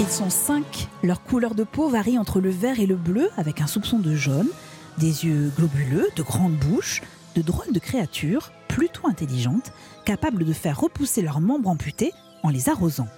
[0.00, 0.88] Ils sont cinq.
[1.02, 4.14] Leur couleur de peau varie entre le vert et le bleu, avec un soupçon de
[4.14, 4.48] jaune,
[4.96, 7.02] des yeux globuleux, de grandes bouches,
[7.34, 9.72] de drôles de créatures, plutôt intelligentes,
[10.04, 12.12] capables de faire repousser leurs membres amputés
[12.44, 13.08] en les arrosant.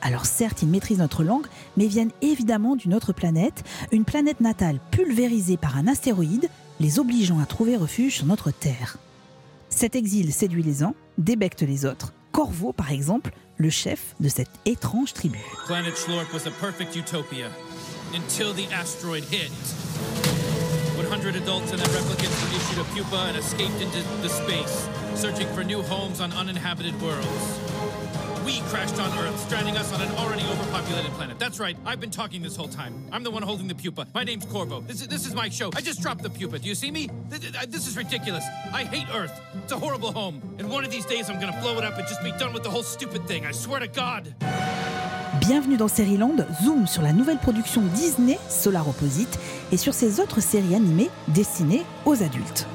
[0.00, 3.62] Alors certes, ils maîtrisent notre langue, mais viennent évidemment d'une autre planète,
[3.92, 6.48] une planète natale pulvérisée par un astéroïde,
[6.80, 8.96] les obligeant à trouver refuge sur notre Terre.
[9.68, 12.14] Cet exil séduit les uns, débecte les autres.
[12.32, 15.38] Corvo, par exemple, le chef de cette étrange tribu.
[15.66, 17.50] Planet Schlorp was a perfect utopia
[18.14, 19.50] until the asteroid hit.
[20.96, 25.46] 100 adults and their replicants were issued a pupa and escaped into the space, searching
[25.54, 27.83] for new homes on uninhabited worlds.
[28.44, 31.38] We crashed on Earth, stranding us on an already overpopulated planet.
[31.38, 32.94] That's right, I've been talking this whole time.
[33.10, 34.06] I'm the one holding the pupa.
[34.14, 34.80] My name's Corvo.
[34.82, 35.70] This is, this is my show.
[35.74, 36.58] I just dropped the pupa.
[36.58, 37.08] Do you see me?
[37.30, 38.44] This, is ridiculous.
[38.70, 39.40] I hate Earth.
[39.62, 40.42] It's a horrible home.
[40.58, 42.64] And one of these days I'm gonna blow it up and just be done with
[42.64, 43.46] the whole stupid thing.
[43.46, 44.34] I swear to God.
[45.40, 49.38] Bienvenue dans Land, zoom sur la nouvelle production Disney Solar Opposite
[49.72, 52.66] et sur ses autres séries animées destinées aux adultes.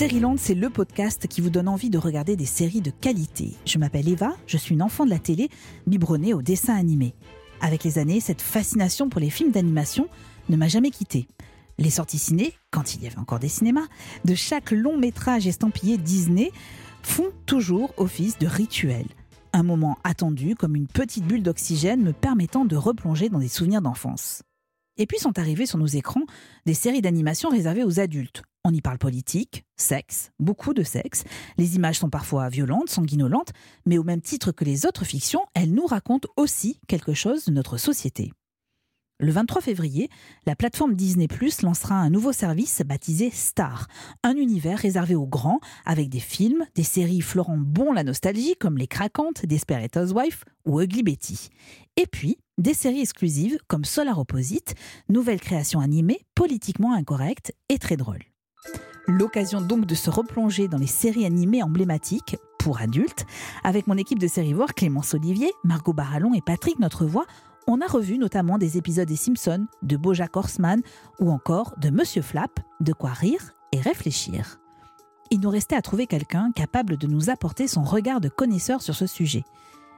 [0.00, 3.54] Land, c'est le podcast qui vous donne envie de regarder des séries de qualité.
[3.64, 5.48] Je m'appelle Eva, je suis une enfant de la télé,
[5.86, 7.14] biberonnée au dessin animé.
[7.60, 10.08] Avec les années, cette fascination pour les films d'animation
[10.48, 11.28] ne m'a jamais quittée.
[11.78, 13.86] Les sorties ciné, quand il y avait encore des cinémas,
[14.24, 16.50] de chaque long métrage estampillé Disney
[17.02, 19.06] font toujours office de rituel.
[19.52, 23.80] Un moment attendu comme une petite bulle d'oxygène me permettant de replonger dans des souvenirs
[23.80, 24.42] d'enfance.
[24.96, 26.24] Et puis sont arrivées sur nos écrans
[26.66, 28.42] des séries d'animation réservées aux adultes.
[28.64, 31.24] On y parle politique, sexe, beaucoup de sexe.
[31.58, 33.52] Les images sont parfois violentes, sanguinolentes,
[33.84, 37.52] mais au même titre que les autres fictions, elles nous racontent aussi quelque chose de
[37.52, 38.32] notre société.
[39.20, 40.08] Le 23 février,
[40.44, 43.86] la plateforme Disney Plus lancera un nouveau service baptisé Star,
[44.24, 48.76] un univers réservé aux grands avec des films, des séries fleurant bon la nostalgie comme
[48.76, 51.48] Les Craquantes, Desperate Housewives ou Ugly Betty.
[51.96, 54.74] Et puis, des séries exclusives comme Solar Opposite,
[55.08, 58.20] nouvelle création animée, politiquement incorrecte et très drôle.
[59.06, 63.26] L'occasion donc de se replonger dans les séries animées emblématiques pour adultes,
[63.62, 67.26] avec mon équipe de série voir Clémence Olivier, Margot Barallon et Patrick Notre Voix
[67.66, 70.82] on a revu notamment des épisodes des Simpsons, de Bojack Horseman
[71.18, 74.58] ou encore de Monsieur Flap, de quoi rire et réfléchir.
[75.30, 78.94] Il nous restait à trouver quelqu'un capable de nous apporter son regard de connaisseur sur
[78.94, 79.44] ce sujet.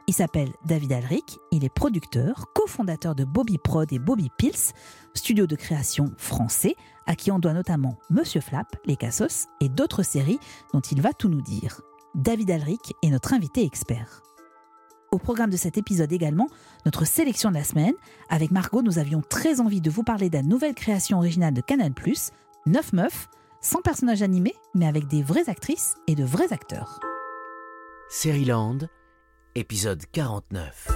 [0.09, 4.73] Il s'appelle David Alric, il est producteur, cofondateur de Bobby Prod et Bobby Pills,
[5.15, 10.05] studio de création français, à qui on doit notamment Monsieur Flap, Les Cassos et d'autres
[10.05, 10.39] séries
[10.73, 11.81] dont il va tout nous dire.
[12.15, 14.23] David Alric est notre invité expert.
[15.11, 16.47] Au programme de cet épisode également,
[16.85, 17.95] notre sélection de la semaine.
[18.29, 21.61] Avec Margot, nous avions très envie de vous parler de la nouvelle création originale de
[21.61, 21.93] Canal+,
[22.67, 23.29] 9 meufs,
[23.61, 27.01] sans personnages animés, mais avec des vraies actrices et de vrais acteurs.
[28.25, 28.79] Land,
[29.57, 30.89] épisode 49.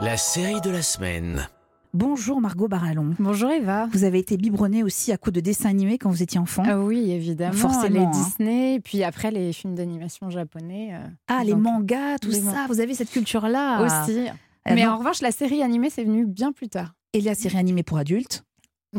[0.00, 1.46] La série de la semaine.
[1.92, 3.14] Bonjour Margot Barallon.
[3.18, 3.86] Bonjour Eva.
[3.92, 6.78] Vous avez été biberonnée aussi à coups de dessins animés quand vous étiez enfant ah
[6.80, 7.52] Oui, évidemment.
[7.52, 8.00] Forcément.
[8.00, 8.10] Les hein.
[8.10, 10.94] Disney, puis après les films d'animation japonais.
[10.94, 12.64] Euh, ah, les mangas, tout ça.
[12.68, 14.24] Vous avez cette culture-là Aussi.
[14.66, 16.94] Eh Mais en revanche, la série animée, c'est venu bien plus tard.
[17.12, 18.42] Et la série animée pour adultes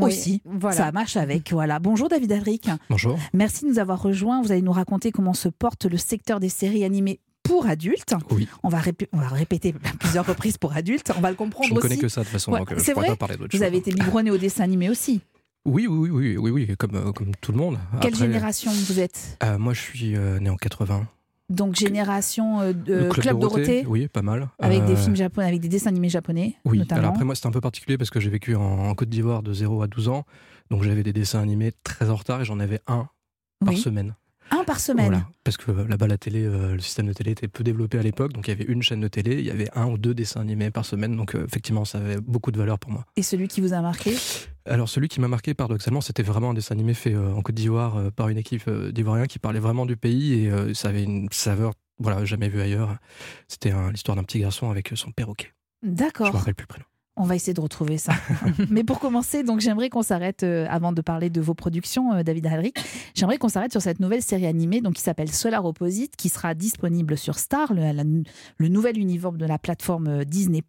[0.04, 0.42] aussi.
[0.46, 0.78] Voilà.
[0.78, 1.52] Ça marche avec.
[1.52, 1.80] Voilà.
[1.80, 2.70] Bonjour David Alric.
[2.90, 3.18] Bonjour.
[3.34, 4.42] Merci de nous avoir rejoints.
[4.42, 8.16] Vous allez nous raconter comment se porte le secteur des séries animées pour adultes.
[8.32, 8.48] Oui.
[8.64, 8.82] On va,
[9.14, 11.12] on va répéter plusieurs reprises pour adultes.
[11.18, 11.82] On va le comprendre aussi.
[11.82, 13.64] Je ne connais que ça de toute façon, euh, je ne pourrais pas parler Vous
[13.64, 15.22] avez été biberonné au dessin animé aussi
[15.68, 17.80] oui, oui, oui, oui, oui, comme, euh, comme tout le monde.
[18.00, 19.40] Quelle génération vous êtes?
[19.44, 21.08] euh, Moi, je suis né en 80.
[21.50, 24.50] Donc génération de Club, Dorothée, Oui, pas mal.
[24.60, 26.56] Avec des films japonais, avec des dessins animés japonais.
[26.66, 27.00] Oui, notamment.
[27.02, 29.54] alors après moi c'était un peu particulier parce que j'ai vécu en, Côte d'Ivoire de
[29.54, 30.26] 0 à 12 ans.
[30.72, 33.08] Donc j'avais des dessins animés très en retard et j'en avais un
[33.64, 34.16] par semaine.
[34.52, 37.48] Un par semaine Parce que euh, là-bas, la télé, euh, le système de télé était
[37.48, 39.70] peu développé à l'époque, donc il y avait une chaîne de télé, il y avait
[39.76, 42.80] un ou deux dessins animés par semaine, donc euh, effectivement, ça avait beaucoup de valeur
[42.80, 43.06] pour moi.
[43.16, 44.16] Et celui qui vous a marqué?
[44.66, 48.12] Alors, celui qui m'a marqué, paradoxalement, c'était vraiment un dessin animé fait en Côte d'Ivoire
[48.14, 52.26] par une équipe d'Ivoiriens qui parlait vraiment du pays et ça avait une saveur, voilà,
[52.26, 52.98] jamais vue ailleurs.
[53.48, 55.52] C'était l'histoire d'un petit garçon avec son perroquet.
[55.84, 56.28] D'accord.
[56.28, 56.86] Je me rappelle plus le prénom.
[57.18, 58.14] On va essayer de retrouver ça.
[58.70, 62.24] Mais pour commencer, donc j'aimerais qu'on s'arrête euh, avant de parler de vos productions, euh,
[62.24, 62.78] David Halric.
[63.14, 66.54] J'aimerais qu'on s'arrête sur cette nouvelle série animée, donc qui s'appelle Solar Opposite, qui sera
[66.54, 70.62] disponible sur Star, le, nouvel univers de la plateforme euh, Disney+.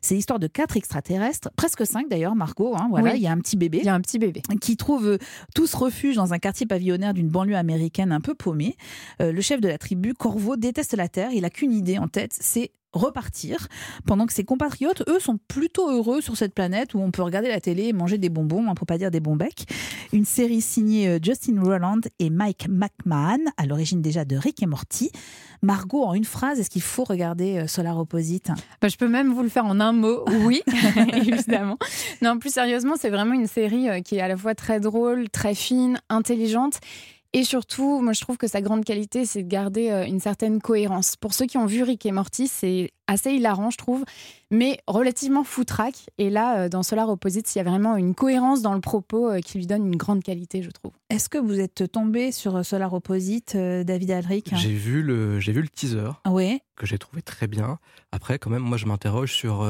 [0.00, 2.76] C'est l'histoire de quatre extraterrestres, presque cinq d'ailleurs, Margot.
[2.76, 3.78] Hein, voilà, il y a un petit bébé.
[3.78, 5.18] Il y a un petit bébé qui trouve
[5.52, 8.76] tous refuge dans un quartier pavillonnaire d'une banlieue américaine un peu paumée.
[9.18, 11.30] le chef de la tribu, Corvo, déteste la Terre.
[11.32, 13.68] Il a qu'une idée en tête, c'est repartir,
[14.06, 17.48] pendant que ses compatriotes, eux, sont plutôt heureux sur cette planète où on peut regarder
[17.48, 19.66] la télé et manger des bonbons, hein, pour pas dire des bons becs.
[20.12, 24.66] Une série signée euh, Justin Roland et Mike McMahon, à l'origine déjà de Rick et
[24.66, 25.10] Morty.
[25.62, 28.50] Margot, en une phrase, est-ce qu'il faut regarder euh, Solar Opposite?
[28.80, 30.62] Bah, Je peux même vous le faire en un mot, oui,
[31.14, 31.78] évidemment.
[32.20, 35.28] Non, plus sérieusement, c'est vraiment une série euh, qui est à la fois très drôle,
[35.30, 36.80] très fine, intelligente
[37.34, 40.60] et surtout, moi, je trouve que sa grande qualité, c'est de garder euh, une certaine
[40.60, 41.16] cohérence.
[41.16, 44.04] Pour ceux qui ont vu Rick et Morty, c'est assez hilarant, je trouve,
[44.50, 46.10] mais relativement foutraque.
[46.18, 49.30] Et là, euh, dans Solar Opposites, il y a vraiment une cohérence dans le propos
[49.30, 50.92] euh, qui lui donne une grande qualité, je trouve.
[51.08, 54.50] Est-ce que vous êtes tombé sur Solar Opposite, David Alric?
[54.54, 56.10] J'ai vu le, j'ai vu le teaser,
[56.76, 57.78] que j'ai trouvé très bien.
[58.12, 59.66] Après, quand même, moi, je m'interroge sur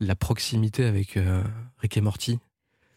[0.00, 1.18] la proximité avec
[1.78, 2.38] Rick et Morty.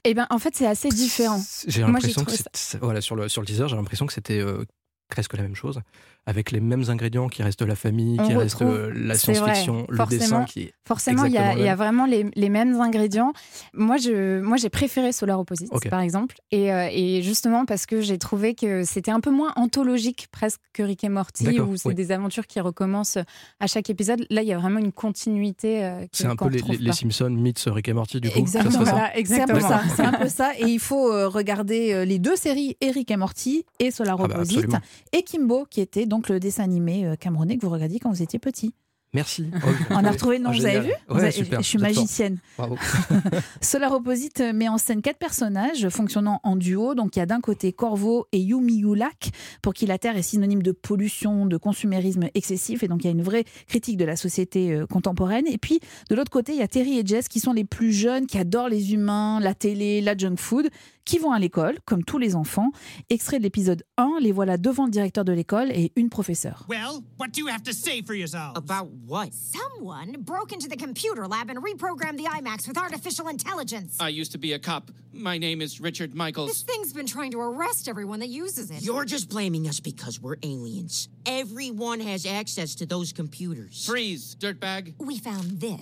[0.03, 1.41] Eh ben, en fait, c'est assez différent.
[1.67, 2.31] J'ai l'impression que
[2.79, 4.65] voilà, sur le, sur le teaser, j'ai l'impression que c'était euh,
[5.09, 5.81] presque la même chose
[6.27, 10.45] avec les mêmes ingrédients qui restent la famille, qui reste euh, la science-fiction, le dessin
[10.45, 13.31] qui est Forcément, il y, a, y a vraiment les, les, mêmes ingrédients.
[13.73, 18.01] Moi, je, moi, j'ai préféré Solar Opposite, par exemple, et, euh, et, justement parce que
[18.01, 21.93] j'ai trouvé que c'était un peu moins anthologique presque que Rick et Morty, où c'est
[21.93, 23.19] des aventures qui recommencent
[23.59, 24.25] à chaque épisode.
[24.29, 25.85] Là, il y a vraiment une continuité.
[25.85, 28.37] Euh, c'est un peu les, les, Simpsons meets Rick et Morty, du coup.
[28.37, 29.81] Exactement, c'est un peu ça.
[29.95, 30.51] C'est un peu ça.
[30.59, 34.75] Et il faut regarder les deux séries, Rick et Morty et Solar ah bah, Opposite,
[35.13, 38.21] et Kimbo, qui était donc le dessin animé euh, camerounais que vous regardiez quand vous
[38.21, 38.73] étiez petit.
[39.13, 39.49] Merci.
[39.89, 42.37] On a retrouvé le nom, vous avez vu Je suis magicienne.
[42.57, 42.77] Bravo.
[43.61, 46.95] Solar Opposite met en scène quatre personnages fonctionnant en duo.
[46.95, 49.31] Donc il y a d'un côté Corvo et Yumi Yulak,
[49.61, 52.83] pour qui la Terre est synonyme de pollution, de consumérisme excessif.
[52.83, 55.47] Et donc il y a une vraie critique de la société euh, contemporaine.
[55.47, 55.79] Et puis
[56.09, 58.37] de l'autre côté, il y a Terry et Jess qui sont les plus jeunes, qui
[58.37, 60.69] adorent les humains, la télé, la junk food,
[61.05, 62.71] qui vont à l'école, comme tous les enfants.
[63.09, 66.65] Extrait de l'épisode 1, les voilà devant le directeur de l'école et une professeure.
[66.69, 68.55] Well, what do you have to say for yourself?
[68.55, 69.29] About what?
[69.33, 73.97] Someone broke into the computer lab and reprogrammed the IMAX with artificial intelligence.
[73.99, 74.91] I used to be a cop.
[75.13, 76.47] My name is Richard Michaels.
[76.49, 78.81] This thing's been trying to arrest everyone that uses it.
[78.81, 81.09] You're just blaming us because we're aliens.
[81.25, 83.85] Everyone has access to those computers.
[83.85, 84.93] Freeze, dirtbag.
[84.99, 85.79] We found this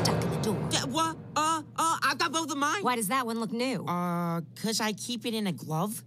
[0.00, 0.56] stuck in the door.
[0.72, 1.16] Uh, what?
[1.36, 2.82] Uh, uh, I've got both of mine.
[2.82, 3.84] Why does that one look new?
[3.84, 6.04] Uh, because I keep it in a glove?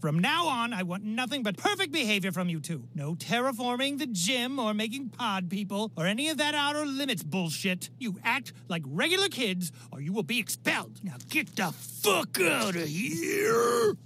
[0.00, 2.84] From now on, I want nothing but perfect behavior from you two.
[2.94, 7.90] No terraforming the gym or making pod people or any of that outer limits bullshit.
[7.98, 11.00] You act like regular kids or you will be expelled.
[11.02, 13.96] Now get the fuck out of here!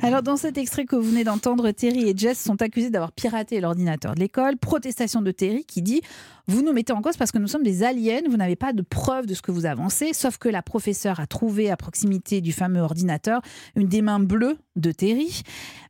[0.00, 3.60] Alors dans cet extrait que vous venez d'entendre, Terry et Jess sont accusés d'avoir piraté
[3.60, 4.56] l'ordinateur de l'école.
[4.56, 6.02] Protestation de Terry qui dit
[6.48, 8.82] vous nous mettez en cause parce que nous sommes des aliens, vous n'avez pas de
[8.82, 12.52] preuve de ce que vous avancez, sauf que la professeure a trouvé à proximité du
[12.52, 13.42] fameux ordinateur
[13.76, 15.42] une des mains bleues de Terry.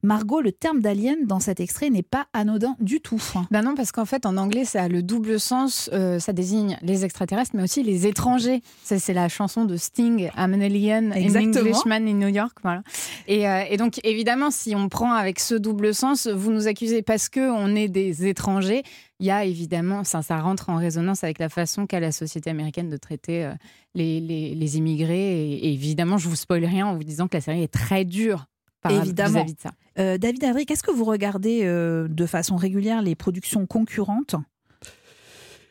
[0.02, 3.22] Margot, le terme d'alien dans cet extrait n'est pas anodin du tout.
[3.50, 5.90] Ben non, parce qu'en fait, en anglais, ça a le double sens.
[5.92, 8.62] Euh, ça désigne les extraterrestres, mais aussi les étrangers.
[8.82, 12.58] C'est la chanson de Sting, I'm an alien, an Englishman in New York.
[12.62, 12.82] Voilà.
[13.26, 17.02] Et, euh, et, donc, évidemment, si on prend avec ce double sens, vous nous accusez
[17.02, 18.82] parce que on est des étrangers
[19.20, 22.50] il y a évidemment, ça, ça rentre en résonance avec la façon qu'a la société
[22.50, 23.54] américaine de traiter euh,
[23.94, 25.52] les, les, immigrés.
[25.52, 28.46] Et, évidemment, je vous spoil rien en vous disant que la série est très dure
[28.80, 29.40] par évidemment.
[29.40, 29.70] vis-à-vis de ça.
[29.98, 34.36] Euh, David Adric, est-ce que vous regardez euh, de façon régulière les productions concurrentes?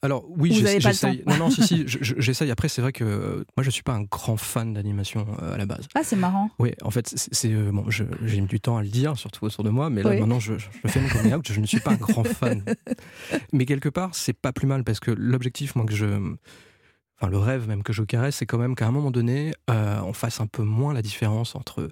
[0.01, 1.23] Alors oui, j'essaye.
[1.25, 2.51] Non, non, si, si, j'essaye.
[2.51, 5.57] Après, c'est vrai que euh, moi, je suis pas un grand fan d'animation euh, à
[5.57, 5.87] la base.
[5.95, 6.49] Ah, c'est marrant.
[6.59, 8.05] Oui, en fait, c'est euh, bon, j'ai
[8.41, 10.67] mis du temps à le dire, surtout autour de moi, mais là maintenant, je, je
[10.87, 11.51] fais mon coming out.
[11.51, 12.63] Je ne suis pas un grand fan.
[13.53, 16.07] mais quelque part, c'est pas plus mal parce que l'objectif, moi, que je
[17.19, 20.13] enfin le rêve même que je caresse, c'est quand même qu'à un moment donné, on
[20.13, 21.89] fasse un peu moins la différence entre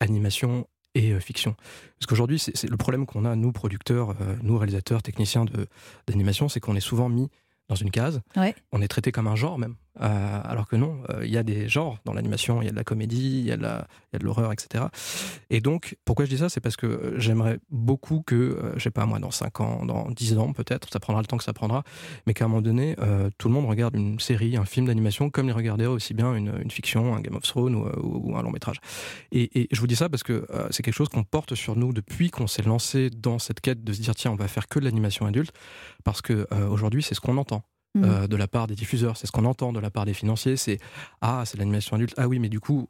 [0.00, 1.54] animation et fiction.
[1.98, 5.46] Parce qu'aujourd'hui, c'est le problème qu'on a, nous, producteurs, nous, réalisateurs, techniciens
[6.06, 7.28] d'animation, c'est qu'on est souvent mis
[7.68, 8.20] dans une case.
[8.72, 9.76] On est traité comme un genre même.
[10.00, 12.70] Euh, alors que non, euh, il y a des genres dans l'animation, il y a
[12.70, 14.84] de la comédie, il y a de, l'horreur, etc.
[15.50, 16.48] Et donc, pourquoi je dis ça?
[16.48, 20.10] C'est parce que j'aimerais beaucoup que, euh, je sais pas moi, dans 5 ans, dans
[20.10, 21.82] 10 ans peut-être, ça prendra le temps que ça prendra,
[22.26, 22.96] mais qu'à un moment donné,
[23.38, 26.70] tout le monde regarde une série, un film d'animation, comme il regarderait aussi bien une,
[26.70, 28.78] fiction, un Game of Thrones ou, un long métrage.
[29.32, 32.30] Et, je vous dis ça parce que c'est quelque chose qu'on porte sur nous depuis
[32.30, 34.84] qu'on s'est lancé dans cette quête de se dire, tiens, on va faire que de
[34.84, 35.52] l'animation adulte,
[36.04, 37.62] parce que aujourd'hui, c'est ce qu'on entend.
[37.94, 38.04] Mm.
[38.04, 39.16] Euh, de la part des diffuseurs.
[39.16, 40.56] C'est ce qu'on entend de la part des financiers.
[40.56, 40.78] C'est
[41.20, 42.14] ah, c'est l'animation adulte.
[42.16, 42.88] Ah oui, mais du coup,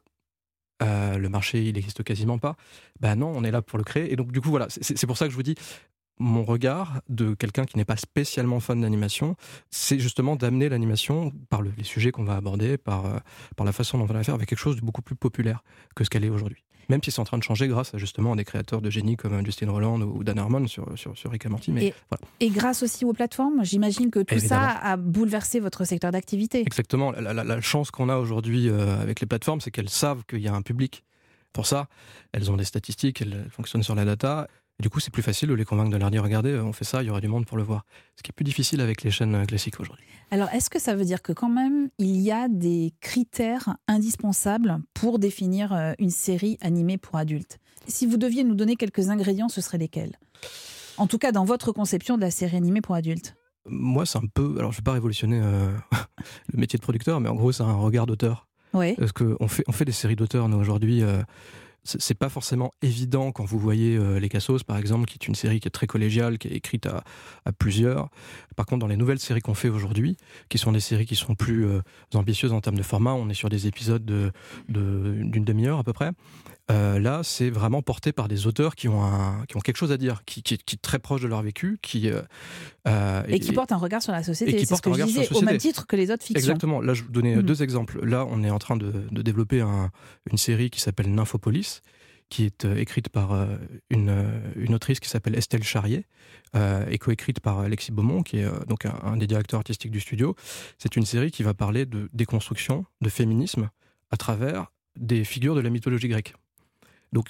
[0.83, 2.57] euh, le marché, il n'existe quasiment pas.
[3.01, 4.13] Ben non, on est là pour le créer.
[4.13, 5.55] Et donc, du coup, voilà, c'est pour ça que je vous dis,
[6.19, 9.37] mon regard de quelqu'un qui n'est pas spécialement fan d'animation,
[9.71, 13.19] c'est justement d'amener l'animation par les sujets qu'on va aborder, par, euh,
[13.57, 15.63] par la façon dont on va la faire, avec quelque chose de beaucoup plus populaire
[15.95, 16.65] que ce qu'elle est aujourd'hui.
[16.89, 19.45] Même si c'est en train de changer grâce à justement des créateurs de génie comme
[19.45, 21.73] Justin Roland ou Dan Harmon sur, sur, sur Rick et Morty.
[21.73, 21.95] Mais et,
[22.41, 24.63] et grâce aussi aux plateformes, j'imagine que tout Évidemment.
[24.63, 26.61] ça a bouleversé votre secteur d'activité.
[26.61, 27.13] Exactement.
[27.13, 30.41] La, la, la chance qu'on a aujourd'hui euh, avec les plateformes, c'est qu'elles savent qu'il
[30.41, 31.05] y a un public.
[31.53, 31.89] Pour ça,
[32.33, 34.49] elles ont des statistiques, elles fonctionnent sur la data.
[34.83, 37.05] Du coup, c'est plus facile de les convaincre de leur dire regardez, on fait ça,
[37.05, 37.85] il y aura du monde pour le voir.
[38.17, 40.05] Ce qui est plus difficile avec les chaînes classiques aujourd'hui.
[40.33, 44.81] Alors, est-ce que ça veut dire que quand même, il y a des critères indispensables
[44.93, 47.61] pour définir euh, une série animée pour adultes?
[47.87, 50.19] Si vous deviez nous donner quelques ingrédients, ce seraient lesquels?
[50.97, 53.37] En tout cas, dans votre conception de la série animée pour adultes.
[53.67, 54.57] Moi, c'est un peu.
[54.59, 55.71] Alors, je ne vais pas révolutionner euh,
[56.53, 58.49] le métier de producteur, mais en gros, c'est un regard d'auteur.
[58.75, 58.97] Oui.
[58.97, 61.05] Parce qu'on fait, on fait des séries d'auteurs, nous, aujourd'hui.
[61.05, 61.23] Euh,
[61.85, 65.35] c'est pas forcément évident quand vous voyez euh, Les Cassos, par exemple, qui est une
[65.35, 67.03] série qui est très collégiale, qui est écrite à,
[67.59, 68.09] plusieurs.
[68.55, 70.17] Par contre, dans les nouvelles séries qu'on fait aujourd'hui,
[70.49, 71.81] qui sont des séries qui sont plus euh,
[72.15, 74.33] ambitieuses en termes de format, on est sur des épisodes d'une
[74.69, 76.11] de, d'une demi-heure à peu près.
[76.71, 79.93] Euh, là, c'est vraiment porté par des auteurs qui ont, un, qui ont quelque chose
[79.93, 83.41] à dire, qui, qui, qui est très proche de leur vécu, qui euh, et, et,
[83.41, 84.65] qui portent un regard sur la société.
[84.65, 86.39] C'est ce que je disais, au même titre que les autres fictions.
[86.39, 86.81] Exactement.
[86.81, 87.43] Là, je vous donnais mmh.
[87.43, 88.05] deux exemples.
[88.05, 89.91] Là, on est en train de, de développer un,
[90.31, 91.83] une série qui s'appelle Nymphopolis,
[92.33, 93.57] qui est euh, écrite par euh,
[93.91, 96.07] une, une, autrice qui s'appelle Estelle Charrier
[96.57, 99.91] euh, et coécrite par Alexis Beaumont, qui est euh, donc un, un, des directeurs artistiques
[99.91, 100.35] du studio.
[100.79, 103.69] C'est une série qui va parler de déconstruction, de féminisme
[104.11, 106.35] à travers des figures de la mythologie grecque.
[107.13, 107.29] Donc,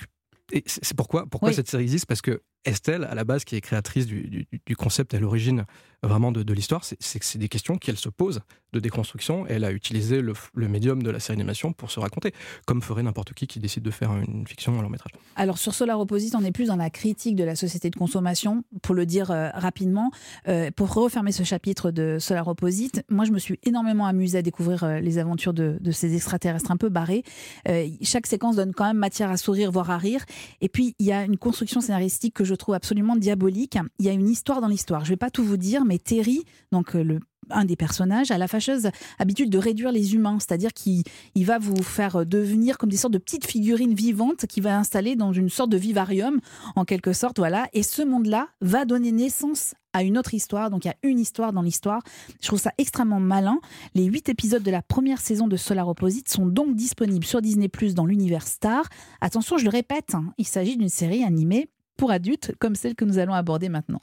[0.66, 1.54] c'est pourquoi, pourquoi oui.
[1.54, 2.06] cette série existe?
[2.06, 5.64] Parce que Estelle, à la base, qui est créatrice du, concept à l'origine
[6.02, 8.40] vraiment de, l'histoire, c'est que c'est des questions qu'elle se pose
[8.72, 10.34] de déconstruction elle a utilisé le,
[10.68, 12.32] médium de la série d'animation pour se raconter,
[12.66, 15.12] comme ferait n'importe qui qui décide de faire une fiction à long métrage.
[15.36, 18.64] Alors sur Solar Opposite, on est plus dans la critique de la société de consommation,
[18.80, 20.10] pour le dire euh, rapidement.
[20.48, 24.42] Euh, pour refermer ce chapitre de Solar Opposite, moi je me suis énormément amusée à
[24.42, 27.22] découvrir euh, les aventures de, de, ces extraterrestres un peu barrés.
[27.68, 30.24] Euh, chaque séquence donne quand même matière à sourire, voire à rire.
[30.60, 33.78] Et puis il y a une construction scénaristique que je trouve absolument diabolique.
[33.98, 35.04] Il y a une histoire dans l'histoire.
[35.04, 38.38] Je ne vais pas tout vous dire, mais Terry, donc le un des personnages a
[38.38, 41.04] la fâcheuse habitude de réduire les humains, c'est-à-dire qu'il
[41.36, 45.32] va vous faire devenir comme des sortes de petites figurines vivantes qu'il va installer dans
[45.32, 46.40] une sorte de vivarium,
[46.76, 47.68] en quelque sorte, voilà.
[47.72, 50.70] Et ce monde-là va donner naissance à une autre histoire.
[50.70, 52.02] Donc il y a une histoire dans l'histoire.
[52.40, 53.58] Je trouve ça extrêmement malin.
[53.94, 57.68] Les huit épisodes de la première saison de Solar Opposite sont donc disponibles sur Disney
[57.68, 58.88] Plus dans l'univers Star.
[59.20, 61.68] Attention, je le répète, hein, il s'agit d'une série animée
[62.02, 64.00] pour adultes comme celle que nous allons aborder maintenant.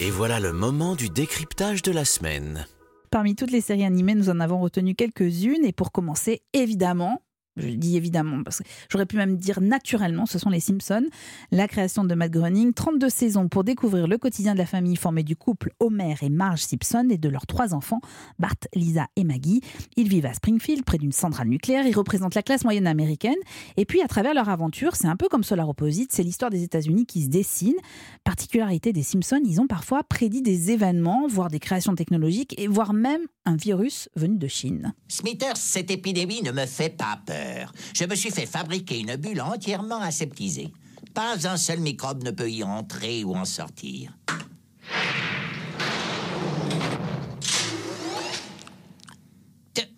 [0.00, 2.66] Et voilà le moment du décryptage de la semaine.
[3.10, 5.62] Parmi toutes les séries animées, nous en avons retenu quelques-unes.
[5.66, 7.20] Et pour commencer, évidemment,
[7.56, 11.06] je dis évidemment, parce que j'aurais pu même dire naturellement, ce sont les Simpsons.
[11.50, 15.22] La création de Matt Groening, 32 saisons pour découvrir le quotidien de la famille formée
[15.22, 18.00] du couple Homer et Marge Simpson et de leurs trois enfants,
[18.38, 19.60] Bart, Lisa et Maggie.
[19.96, 21.86] Ils vivent à Springfield, près d'une centrale nucléaire.
[21.86, 23.36] Ils représentent la classe moyenne américaine.
[23.76, 26.62] Et puis, à travers leur aventure, c'est un peu comme Solar Opposite, c'est l'histoire des
[26.62, 27.76] États-Unis qui se dessine.
[28.24, 32.92] Particularité des Simpsons, ils ont parfois prédit des événements, voire des créations technologiques, et voire
[32.92, 34.94] même un virus venu de Chine.
[35.08, 37.45] Smithers, cette épidémie ne me fait pas peur.
[37.94, 40.72] Je me suis fait fabriquer une bulle entièrement aseptisée.
[41.14, 44.12] Pas un seul microbe ne peut y entrer ou en sortir.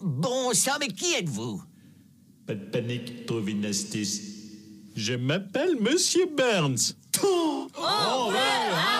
[0.01, 1.63] Bon sang, mais qui êtes-vous?
[2.47, 4.21] Pas de panique, trouve une astuce.
[4.97, 6.95] Je m'appelle Monsieur Burns.
[7.23, 7.69] Oh,
[8.31, 8.98] veut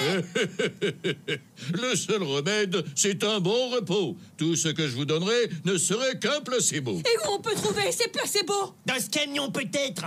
[1.72, 4.16] Le seul remède, c'est un bon repos.
[4.36, 6.98] Tout ce que je vous donnerai ne serait qu'un placebo.
[6.98, 8.74] Et où on peut trouver ces placebos?
[8.86, 10.06] Dans ce camion, peut-être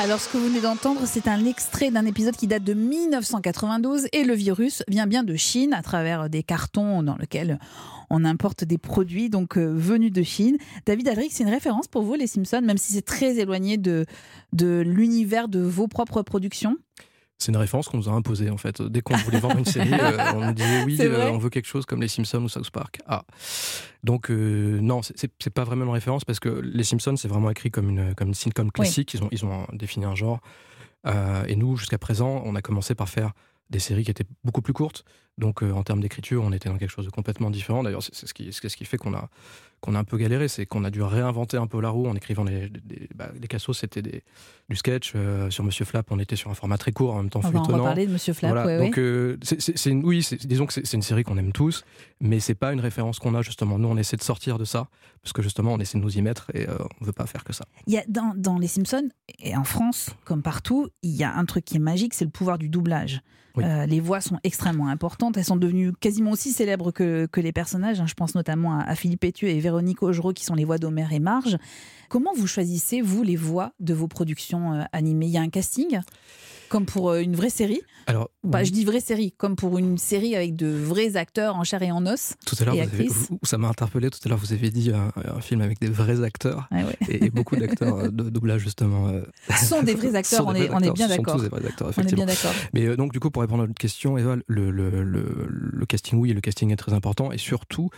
[0.00, 4.08] alors, ce que vous venez d'entendre, c'est un extrait d'un épisode qui date de 1992
[4.12, 7.60] et le virus vient bien de Chine à travers des cartons dans lesquels
[8.10, 10.58] on importe des produits donc euh, venus de Chine.
[10.84, 14.04] David Adric, c'est une référence pour vous, les Simpsons, même si c'est très éloigné de,
[14.52, 16.76] de l'univers de vos propres productions?
[17.44, 18.80] C'est une référence qu'on nous a imposée en fait.
[18.82, 21.68] Dès qu'on voulait vendre une série, euh, on nous disait oui, euh, on veut quelque
[21.68, 22.98] chose comme les Simpsons ou South Park.
[23.06, 23.24] Ah,
[24.02, 27.70] donc euh, non, c'est pas vraiment une référence parce que les Simpsons c'est vraiment écrit
[27.70, 29.12] comme une comme une sitcom classique.
[29.14, 29.20] Oui.
[29.20, 30.40] Ils ont ils ont défini un genre.
[31.06, 33.32] Euh, et nous, jusqu'à présent, on a commencé par faire
[33.70, 35.04] des séries qui étaient beaucoup plus courtes.
[35.38, 37.82] Donc en termes d'écriture, on était dans quelque chose de complètement différent.
[37.82, 39.28] D'ailleurs, c'est ce qui, ce qui fait qu'on a
[39.84, 42.14] qu'on a un peu galéré, c'est qu'on a dû réinventer un peu la roue en
[42.14, 45.12] écrivant les, les, bah, les cassos, c'était du sketch.
[45.14, 47.42] Euh, sur Monsieur Flap, on était sur un format très court, en même temps on
[47.42, 47.68] feuilletonnant.
[47.68, 48.66] On va en parler de Monsieur Flap, voilà.
[48.66, 51.84] ouais, Donc, euh, c'est, une, oui, disons que c'est une série qu'on aime tous,
[52.18, 53.78] mais c'est pas une référence qu'on a justement.
[53.78, 54.88] Nous, on essaie de sortir de ça,
[55.22, 57.44] parce que justement, on essaie de nous y mettre et euh, on veut pas faire
[57.44, 57.66] que ça.
[57.86, 61.34] Il y a dans, dans Les Simpsons, et en France, comme partout, il y a
[61.34, 63.20] un truc qui est magique, c'est le pouvoir du doublage.
[63.56, 63.62] Oui.
[63.64, 65.23] Euh, les voix sont extrêmement importantes.
[65.36, 68.00] Elles sont devenues quasiment aussi célèbres que, les personnages.
[68.00, 68.06] Hein.
[68.06, 71.20] Je pense notamment à, Philippe Etu et Véronique Augereau qui sont les voix d'Homer et
[71.20, 71.58] Marge.
[72.08, 75.26] Comment vous choisissez, vous, les voix de vos productions euh, animées?
[75.26, 76.00] Il y a un casting?
[76.68, 77.80] Comme pour euh, une vraie série.
[78.06, 81.64] Alors, bah, je dis vraie série, comme pour une série avec de vrais acteurs en
[81.64, 82.34] chair et en os.
[82.46, 82.76] Tout à l'heure,
[83.42, 84.10] ça m'a interpellé.
[84.10, 87.56] Tout à l'heure, vous avez dit un, film avec des vrais acteurs ah et, beaucoup
[87.56, 89.10] d'acteurs euh, de doublage justement.
[89.58, 90.46] Ce sont des vrais acteurs.
[90.46, 91.40] on, est, on est bien d'accord.
[91.40, 92.22] Des vrais acteurs, effectivement.
[92.22, 92.52] On est bien d'accord.
[92.72, 96.32] Mais donc, du coup, pour répondre à votre question, Eva, le, le, le, casting, oui,
[96.32, 97.90] le casting est très important et surtout,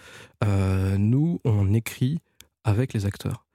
[0.42, 2.18] nous, on écrit
[2.64, 3.45] avec les acteurs.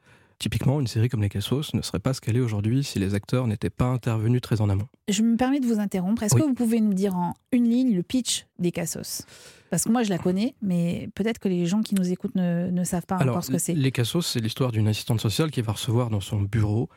[0.41, 3.13] Typiquement, une série comme Les Cassos ne serait pas ce qu'elle est aujourd'hui si les
[3.13, 4.88] acteurs n'étaient pas intervenus très en amont.
[5.07, 6.24] Je me permets de vous interrompre.
[6.24, 9.27] Est-ce que vous pouvez nous dire en une ligne le pitch des Cassos?
[9.69, 12.83] Parce que moi, je la connais, mais peut-être que les gens qui nous écoutent ne,
[12.86, 13.75] savent pas encore ce que c'est.
[13.75, 16.89] Les Cassos, c'est l'histoire d'une assistante sociale qui va recevoir dans son bureau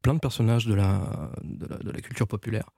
[0.00, 2.70] plein de personnages de la, de la culture populaire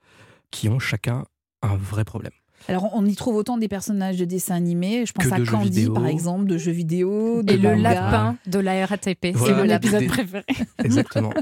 [0.51, 1.27] qui ont chacun
[1.61, 2.33] un vrai problème.
[2.69, 5.07] Alors, on y trouve autant des personnages de dessins animés.
[5.07, 7.43] Je pense à Candy, par exemple, de jeux vidéo.
[7.43, 9.37] De et le lapin de la RATP.
[9.37, 10.45] c'est mon épisode préféré.
[10.85, 11.33] Exactement.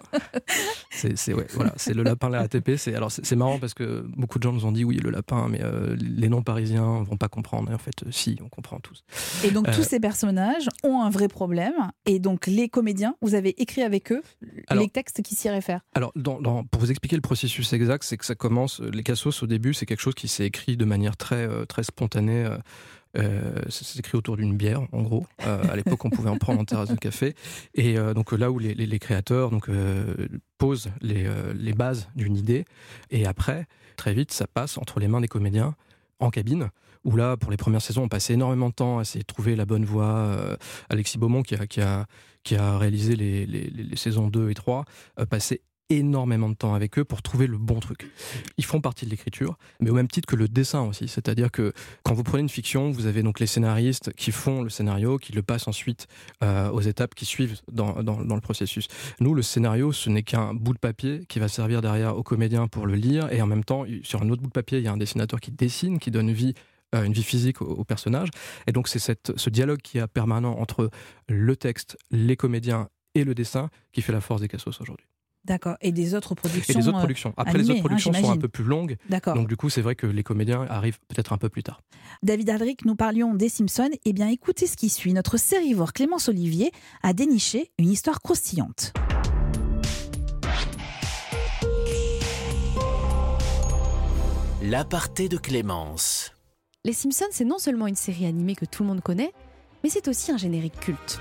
[0.90, 2.73] c'est ouais, voilà, le lapin de la RATP.
[2.95, 5.61] Alors, c'est marrant parce que beaucoup de gens nous ont dit oui, le lapin, mais
[5.62, 7.71] euh, les non-parisiens vont pas comprendre.
[7.71, 9.04] Et en fait, si, on comprend tous.
[9.45, 11.75] Et donc, tous euh, ces personnages ont un vrai problème.
[12.07, 14.23] Et donc, les comédiens, vous avez écrit avec eux
[14.75, 15.81] les textes qui s'y réfèrent.
[15.95, 18.81] Alors, dans, pour vous expliquer le processus exact, c'est que ça commence.
[18.81, 21.83] Les cassos, au début, c'est quelque chose qui s'est écrit de manière très, euh, très
[21.83, 22.44] spontané.
[22.44, 22.59] Euh,
[23.16, 23.62] euh
[24.12, 25.26] autour d'une bière, en gros.
[25.47, 27.35] Euh, à l'époque, on pouvait en prendre en terrasse de café.
[27.75, 29.68] Et donc là où les, créateurs donc,
[30.59, 32.64] posent les, bases d'une idée,
[33.11, 33.66] et après,
[33.97, 35.75] très vite, ça passe entre les mains des comédiens
[36.18, 36.71] en cabine.
[37.04, 39.54] Où là, pour les premières saisons, on passait énormément de temps à essayer de trouver
[39.56, 40.56] la bonne voix.
[40.88, 42.06] Alexis Beaumont, qui a,
[42.78, 44.85] réalisé les, saisons 2 et 3,
[45.30, 45.61] passait
[45.91, 48.11] énormément de temps avec eux pour trouver le bon truc.
[48.57, 51.09] Ils font partie de l'écriture, mais au même titre que le dessin aussi.
[51.09, 51.73] C'est-à-dire que
[52.03, 55.33] quand vous prenez une fiction, vous avez donc les scénaristes qui font le scénario, qui
[55.33, 56.07] le passent ensuite
[56.43, 58.88] euh, aux étapes qui suivent dans, dans, le processus.
[59.21, 62.67] Nous, le scénario, ce n'est qu'un bout de papier qui va servir derrière aux comédiens
[62.67, 64.88] pour le lire, et en même temps, sur un autre bout de papier, il y
[64.88, 66.55] a un dessinateur qui dessine, qui donne vie
[66.95, 68.29] euh, une vie physique au, personnage.
[68.67, 70.90] Et donc c'est ce dialogue qui est permanent entre
[71.29, 75.07] le texte, les comédiens et le dessin qui fait la force des Cassos aujourd'hui.
[75.44, 75.76] D'accord.
[75.80, 76.74] Et des autres productions.
[76.74, 77.30] Et des autres productions.
[77.30, 78.96] Euh, Après, les autres hein, productions sont un peu plus longues.
[79.09, 79.35] D'accord.
[79.35, 81.83] Donc, du coup, c'est vrai que les comédiens arrivent peut-être un peu plus tard.
[82.22, 83.90] David Aldrich, nous parlions des Simpsons.
[84.04, 85.12] Eh bien, écoutez ce qui suit.
[85.12, 88.92] Notre sérivore Clémence Olivier a déniché une histoire croustillante.
[94.62, 96.33] L'aparté de Clémence.
[96.85, 99.33] Les Simpsons, c'est non seulement une série animée que tout le monde connaît,
[99.83, 101.20] mais c'est aussi un générique culte.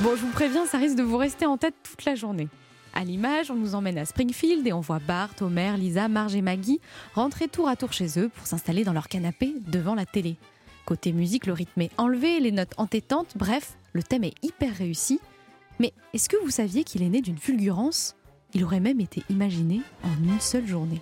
[0.00, 2.48] Bon, je vous préviens, ça risque de vous rester en tête toute la journée.
[2.92, 6.42] À l'image, on nous emmène à Springfield et on voit Bart, Homer, Lisa, Marge et
[6.42, 6.80] Maggie
[7.14, 10.36] rentrer tour à tour chez eux pour s'installer dans leur canapé devant la télé.
[10.84, 15.18] Côté musique, le rythme est enlevé, les notes entêtantes, bref, le thème est hyper réussi.
[15.78, 18.16] Mais est-ce que vous saviez qu'il est né d'une fulgurance?
[18.52, 21.00] Il aurait même été imaginé en une seule journée.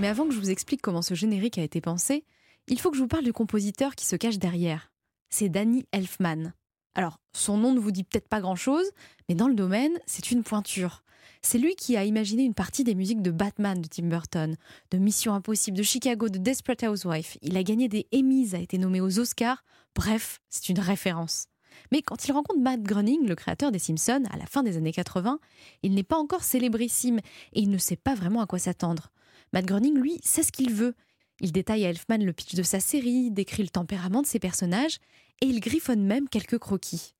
[0.00, 2.24] Mais avant que je vous explique comment ce générique a été pensé,
[2.68, 4.90] il faut que je vous parle du compositeur qui se cache derrière.
[5.28, 6.54] C'est Danny Elfman.
[6.94, 8.90] Alors, son nom ne vous dit peut-être pas grand-chose,
[9.28, 11.02] mais dans le domaine, c'est une pointure.
[11.42, 14.56] C'est lui qui a imaginé une partie des musiques de Batman de Tim Burton,
[14.90, 17.36] de Mission Impossible, de Chicago, de Desperate Housewife.
[17.42, 19.62] Il a gagné des Emmys, a été nommé aux Oscars.
[19.94, 21.44] Bref, c'est une référence.
[21.92, 24.92] Mais quand il rencontre Matt Groening, le créateur des Simpsons, à la fin des années
[24.92, 25.38] 80,
[25.82, 27.18] il n'est pas encore célébrissime
[27.52, 29.12] et il ne sait pas vraiment à quoi s'attendre.
[29.52, 30.94] Matt Groening, lui, sait ce qu'il veut.
[31.40, 34.98] Il détaille à Elfman le pitch de sa série, décrit le tempérament de ses personnages,
[35.40, 37.14] et il griffonne même quelques croquis.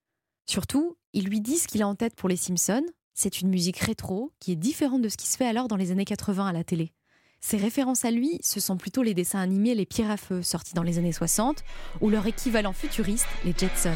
[0.47, 2.85] Surtout, il lui dit ce qu'il a en tête pour les Simpsons.
[3.15, 5.91] C'est une musique rétro qui est différente de ce qui se fait alors dans les
[5.91, 6.93] années 80 à la télé.
[7.41, 10.75] Ses références à lui, ce sont plutôt les dessins animés Les Pierres à Feu sortis
[10.75, 11.65] dans les années 60
[12.01, 13.95] ou leur équivalent futuriste, les Jetsons.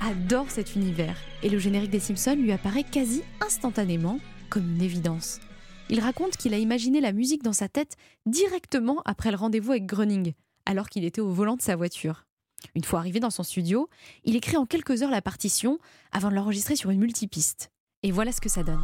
[0.00, 5.40] Adore cet univers et le générique des Simpsons lui apparaît quasi instantanément comme une évidence.
[5.90, 9.86] Il raconte qu'il a imaginé la musique dans sa tête directement après le rendez-vous avec
[9.86, 10.32] Groening,
[10.64, 12.24] alors qu'il était au volant de sa voiture.
[12.74, 13.88] Une fois arrivé dans son studio,
[14.24, 15.78] il écrit en quelques heures la partition
[16.10, 17.70] avant de l'enregistrer sur une multipiste.
[18.02, 18.82] Et voilà ce que ça donne.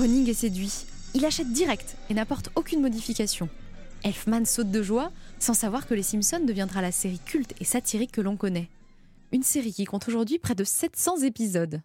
[0.00, 0.86] Running et séduit.
[1.12, 3.50] Il achète direct et n'apporte aucune modification.
[4.02, 8.12] Elfman saute de joie sans savoir que Les Simpsons deviendra la série culte et satirique
[8.12, 8.70] que l'on connaît.
[9.30, 11.82] Une série qui compte aujourd'hui près de 700 épisodes.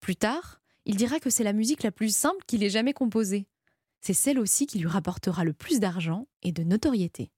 [0.00, 3.46] Plus tard, il dira que c'est la musique la plus simple qu'il ait jamais composée.
[4.02, 7.30] C'est celle aussi qui lui rapportera le plus d'argent et de notoriété.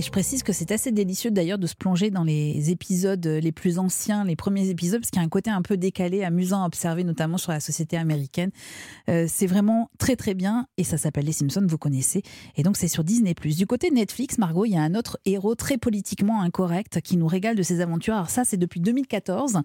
[0.00, 3.52] Et je précise que c'est assez délicieux d'ailleurs de se plonger dans les épisodes les
[3.52, 6.62] plus anciens, les premiers épisodes, parce qu'il y a un côté un peu décalé, amusant
[6.62, 8.50] à observer, notamment sur la société américaine.
[9.10, 12.22] Euh, c'est vraiment très très bien et ça s'appelle Les Simpsons, vous connaissez.
[12.56, 13.34] Et donc c'est sur Disney+.
[13.34, 17.26] Du côté Netflix, Margot, il y a un autre héros très politiquement incorrect qui nous
[17.26, 18.14] régale de ses aventures.
[18.14, 19.60] Alors ça, c'est depuis 2014.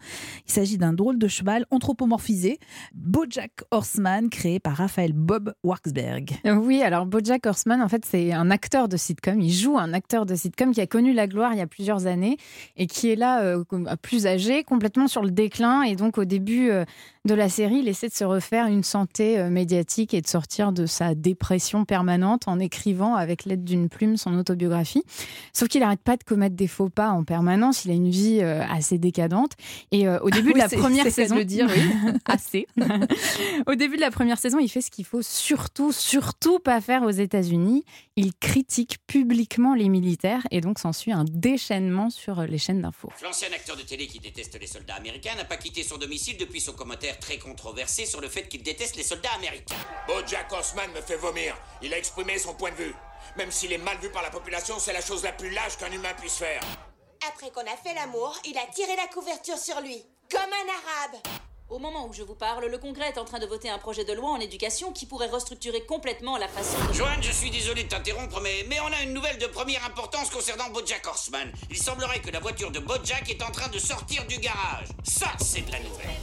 [0.46, 2.60] Il s'agit d'un drôle de cheval anthropomorphisé,
[2.94, 6.34] BoJack Horseman, créé par Raphaël Bob Waksberg.
[6.44, 9.40] Oui, alors BoJack Horseman, en fait, c'est un acteur de sitcom.
[9.40, 12.08] Il joue un acteur de sitcom qui a connu la gloire il y a plusieurs
[12.08, 12.38] années
[12.78, 13.64] et qui est là euh,
[14.02, 15.84] plus âgé, complètement sur le déclin.
[15.84, 16.86] Et donc au début euh,
[17.26, 20.72] de la série, il essaie de se refaire une santé euh, médiatique et de sortir
[20.72, 25.04] de sa dépression permanente en écrivant avec l'aide d'une plume son autobiographie.
[25.54, 27.86] Sauf qu'il n'arrête pas de commettre des faux pas en permanence.
[27.86, 29.54] Il a une vie assez décadente.
[29.92, 32.14] Et au début de la première saison, le dire, oui.
[32.26, 32.68] assez.
[33.68, 37.04] au début de la première saison, il fait ce qu'il faut surtout, surtout pas faire
[37.04, 37.84] aux États-Unis.
[38.16, 40.05] Il critique publiquement les militaires
[40.52, 43.10] et donc s'ensuit un déchaînement sur les chaînes d'infos.
[43.24, 46.62] L'ancien acteur de télé qui déteste les soldats américains n'a pas quitté son domicile depuis
[46.62, 49.76] son commentaire très controversé sur le fait qu'il déteste les soldats américains.
[50.28, 51.56] Jack Horseman me fait vomir.
[51.82, 52.96] Il a exprimé son point de vue.
[53.38, 55.92] Même s'il est mal vu par la population, c'est la chose la plus lâche qu'un
[55.92, 56.62] humain puisse faire.
[57.28, 61.22] Après qu'on a fait l'amour, il a tiré la couverture sur lui, comme un arabe.
[61.68, 64.06] Au moment où je vous parle, le Congrès est en train de voter un projet
[64.06, 66.94] de loi en éducation qui pourrait restructurer complètement la façon de...
[66.94, 70.30] Joanne, je suis désolé de t'interrompre, mais, mais on a une nouvelle de première importance
[70.30, 71.52] concernant Bojack Horseman.
[71.72, 74.90] Il semblerait que la voiture de Bojack est en train de sortir du garage.
[75.04, 76.16] Ça, c'est de la nouvelle.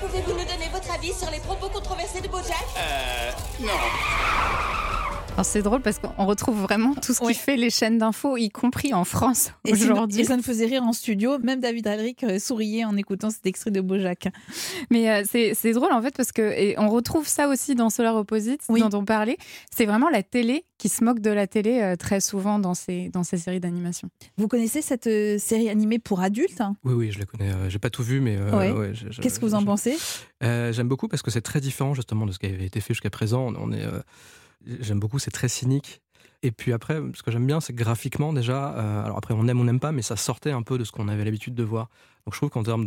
[0.00, 2.64] Pouvez-vous nous donner votre avis sur les propos controversés de Bojack?
[2.78, 3.32] Euh...
[3.58, 4.99] Non
[5.42, 8.92] c'est drôle parce qu'on retrouve vraiment tout ce qui fait les chaînes d'infos, y compris
[8.94, 10.20] en France aujourd'hui.
[10.20, 11.38] Et ça me faisait rire en studio.
[11.38, 14.28] Même David Alric euh, souriait en écoutant cet extrait de Bojack.
[14.90, 18.16] Mais euh, c'est drôle en fait parce que et on retrouve ça aussi dans Solar
[18.16, 19.38] Opposite dont on parlait.
[19.74, 23.08] C'est vraiment la télé qui se moque de la télé euh, très souvent dans ces,
[23.10, 24.08] dans ces séries d'animation.
[24.36, 26.62] Vous connaissez cette série animée pour adultes?
[26.84, 27.50] Oui, oui, je la connais.
[27.68, 28.38] J'ai pas tout vu, mais.
[29.20, 29.96] Qu'est-ce que vous en pensez?
[30.40, 33.10] J'aime beaucoup parce que c'est très différent justement de ce qui avait été fait jusqu'à
[33.10, 33.52] présent.
[33.58, 33.86] On est
[34.66, 36.02] J'aime beaucoup, c'est très cynique.
[36.42, 39.60] Et puis après, ce que j'aime bien, c'est graphiquement déjà, euh, alors après on aime
[39.60, 41.90] on n'aime pas, mais ça sortait un peu de ce qu'on avait l'habitude de voir.
[42.26, 42.86] Donc je trouve qu'en termes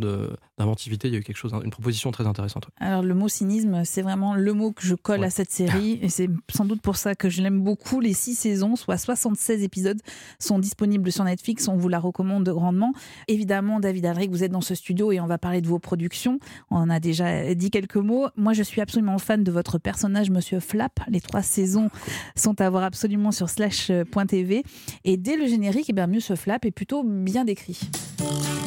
[0.58, 2.68] d'inventivité, il y a eu quelque chose, une proposition très intéressante.
[2.78, 6.08] Alors le mot cynisme, c'est vraiment le mot que je colle à cette série, et
[6.08, 8.00] c'est sans doute pour ça que je l'aime beaucoup.
[8.00, 10.00] Les six saisons, soit 76 épisodes,
[10.38, 11.68] sont disponibles sur Netflix.
[11.68, 12.92] On vous la recommande grandement.
[13.28, 16.38] Évidemment, David Alric, vous êtes dans ce studio et on va parler de vos productions.
[16.70, 18.26] On en a déjà dit quelques mots.
[18.36, 21.00] Moi, je suis absolument fan de votre personnage, Monsieur Flap.
[21.08, 21.90] Les trois saisons
[22.36, 24.62] sont à voir absolument sur slash.tv.
[25.04, 27.80] Et dès le générique, eh bien, Monsieur Flap est plutôt bien décrit.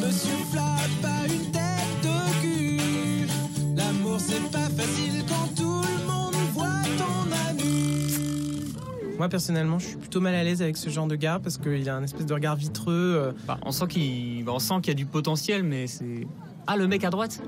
[0.08, 0.32] Monsieur
[1.02, 3.28] pas une tête de cul.
[3.76, 8.72] L'amour c'est pas facile quand tout le monde voit ton ami.
[9.18, 11.86] Moi personnellement, je suis plutôt mal à l'aise avec ce genre de gars parce qu'il
[11.90, 13.16] a un espèce de regard vitreux.
[13.18, 13.32] Euh.
[13.46, 16.26] Bah, on sent qu'il, bah, sent qu'il y a du potentiel, mais c'est.
[16.66, 17.42] Ah, le mec à droite?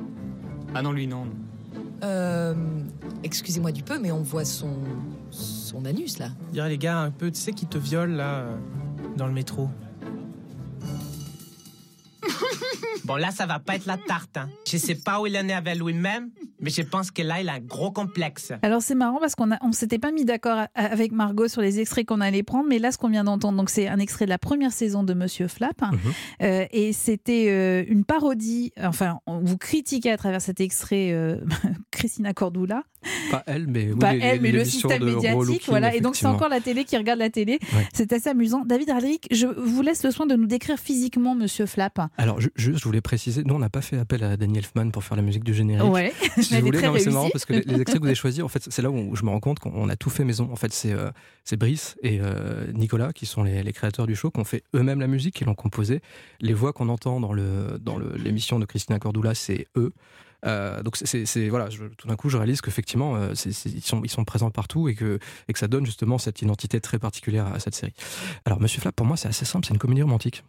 [0.75, 1.29] Ah non, lui non.
[2.05, 2.55] Euh,
[3.23, 4.77] excusez-moi du peu, mais on voit son
[5.31, 6.29] son anus là.
[6.49, 8.55] Je dirais les gars un peu, tu sais, qui te violent là euh,
[9.17, 9.71] dans le métro.
[13.05, 14.37] Bon, là, ça va pas être la tarte.
[14.37, 14.49] Hein.
[14.67, 17.49] Je sais pas où il en est avec lui-même, mais je pense que là, il
[17.49, 18.53] a un gros complexe.
[18.63, 22.07] Alors, c'est marrant parce qu'on on s'était pas mis d'accord avec Margot sur les extraits
[22.07, 24.39] qu'on allait prendre, mais là, ce qu'on vient d'entendre, donc c'est un extrait de la
[24.39, 25.99] première saison de Monsieur Flap, mhm.
[26.43, 28.73] euh, et c'était euh, une parodie.
[28.81, 31.37] Enfin, vous critiquez à travers cet extrait euh,
[31.91, 32.85] Christina Cordula.
[33.31, 35.95] Pas elle, mais, pas elle, mais le système médiatique, voilà.
[35.95, 37.59] Et donc, c'est encore la télé qui regarde la télé.
[37.95, 38.63] C'est assez amusant.
[38.65, 41.99] David Radrick, je vous laisse le soin de nous décrire physiquement Monsieur Flap.
[42.19, 45.05] Alors, juste, je voulais préciser, nous, on n'a pas fait appel à Daniel Elfman pour
[45.05, 45.91] faire la musique du générique.
[45.91, 48.49] Ouais, si vous voulez, c'est marrant parce que les, extraits que vous avez choisis, en
[48.49, 50.49] fait, c'est là où je me rends compte qu'on a tout fait maison.
[50.53, 51.11] En fait, c'est euh,
[51.59, 55.07] Brice et euh, Nicolas, qui sont les, créateurs du show, qui ont fait eux-mêmes la
[55.07, 56.01] musique, qui l'ont composée.
[56.41, 57.33] Les voix qu'on entend dans
[58.17, 59.93] l'émission de Christina Cordula, c'est eux.
[60.47, 64.51] Euh, donc c'est voilà, tout d'un coup je réalise qu'effectivement ils, sont, ils sont présents
[64.51, 67.93] partout et que, et que ça donne justement cette identité très particulière à, cette série.
[68.47, 70.43] Alors Monsieur Flap pour moi c'est assez simple, c'est une comédie romantique.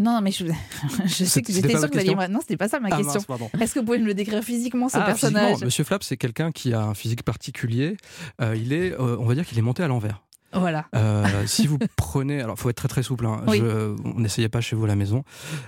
[0.00, 0.46] Non, mais je,
[1.04, 2.28] je sais que j'étais sûr que vous alliez.
[2.28, 3.20] Non, c'était pas ça ma ah, question.
[3.60, 5.62] Est-ce que vous pouvez me le décrire physiquement, ce ah, personnage?
[5.62, 7.98] Monsieur Flap, c'est quelqu'un qui a un physique particulier.
[8.40, 10.22] Euh, il est, euh, on va dire qu'il est monté à l'envers.
[10.52, 10.86] Voilà.
[11.46, 13.26] si vous prenez, alors faut être très très souple.
[13.26, 13.44] Hein.
[14.16, 15.22] n'essayez pas chez vous à la maison,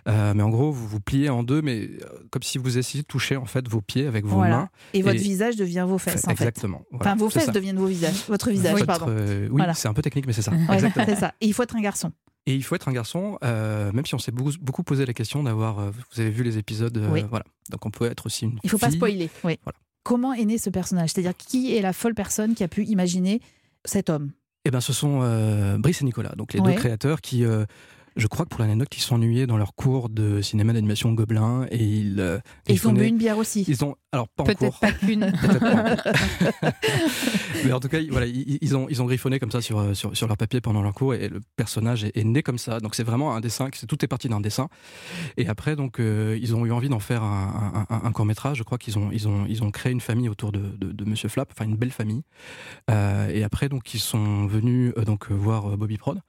[0.06, 1.90] mais en gros vous vous pliez en deux, mais
[2.30, 4.70] comme si vous essayiez de toucher en fait vos pieds avec vos mains.
[4.94, 6.26] Et, votre visage devient vos fesses.
[6.26, 6.82] Exactement.
[6.94, 8.24] Enfin, vos fesses deviennent vos visages.
[8.28, 9.06] Votre visage, pardon.
[9.50, 10.52] oui, c'est un peu technique, mais c'est ça.
[11.06, 11.34] c'est ça.
[11.42, 12.10] Et il faut être un garçon.
[12.46, 15.12] Et il faut être un garçon, euh, même si on s'est beaucoup, beaucoup, posé la
[15.12, 15.78] question d'avoir.
[15.78, 17.44] Euh, vous avez vu les épisodes, euh, voilà.
[17.70, 18.58] Donc on peut être aussi une.
[18.64, 19.30] Il faut pas spoiler.
[19.44, 19.58] Oui.
[20.02, 21.10] Comment est né ce personnage?
[21.10, 23.40] C'est-à-dire qui est la folle personne qui a pu imaginer
[23.84, 24.32] cet homme?
[24.64, 25.20] Eh ben, ce sont
[25.78, 27.44] Brice et Nicolas, donc les deux créateurs qui
[28.16, 31.82] je crois que pour l'anecdote, ils s'ennuyaient dans leur cours de cinéma d'animation Gobelin et
[31.82, 32.20] ils.
[32.20, 33.64] Euh, et ils ont bu une bière aussi.
[33.68, 35.22] Ils ont alors pas Peut-être pas qu'une.
[37.64, 40.14] Mais en tout cas, voilà, ils, ont ils ont griffonné comme ça sur, euh, sur,
[40.16, 42.80] sur leur papier pendant leur cours et le personnage est, né comme ça.
[42.80, 44.68] Donc c'est vraiment un dessin, tout est parti d'un dessin.
[45.38, 48.58] Et après, donc euh, ils ont eu envie d'en faire un, un, court métrage.
[48.58, 51.28] Je crois qu'ils ont ils ont ils ont créé une famille autour de, de, Monsieur
[51.28, 52.22] Flap, enfin une belle famille.
[52.88, 56.20] et après, donc ils sont venus donc voir Bobby Prod.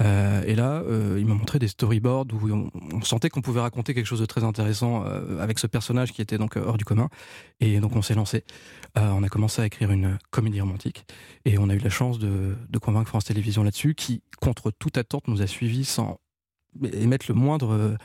[0.00, 0.82] et là,
[1.24, 4.44] il m'a montré des storyboards où on, sentait qu'on pouvait raconter quelque chose de très
[4.44, 7.08] intéressant euh, avec ce personnage qui était donc euh, hors du commun.
[7.60, 8.44] Et donc on s'est lancé.
[8.98, 11.06] Euh, on a commencé à écrire une comédie romantique
[11.46, 14.98] et on a eu la chance de, de convaincre France Télévisions là-dessus, qui contre toute
[14.98, 16.20] attente nous a suivis sans
[16.92, 17.96] émettre le moindre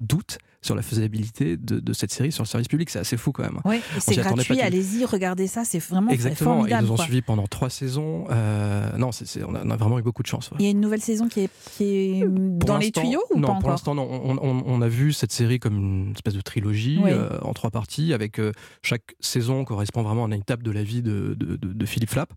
[0.00, 2.90] doute sur la faisabilité de, cette série sur le service public.
[2.90, 3.60] C'est assez fou quand même.
[3.64, 6.84] Oui, c'est gratuit, allez-y, regardez ça, c'est vraiment Exactement, formidable.
[6.84, 8.26] ils nous ont suivis pendant trois saisons.
[8.30, 9.10] Euh, non,
[9.46, 10.50] on, a, vraiment eu beaucoup de chance.
[10.58, 13.48] Il y a une nouvelle saison qui est, qui est dans les tuyaux ou non,
[13.48, 14.08] pas pour l'instant, non.
[14.10, 18.38] On, a vu cette série comme une espèce de trilogie euh, en trois parties, avec
[18.38, 22.32] euh, chaque saison correspond vraiment à une étape de la vie de, de Philippe Flapp.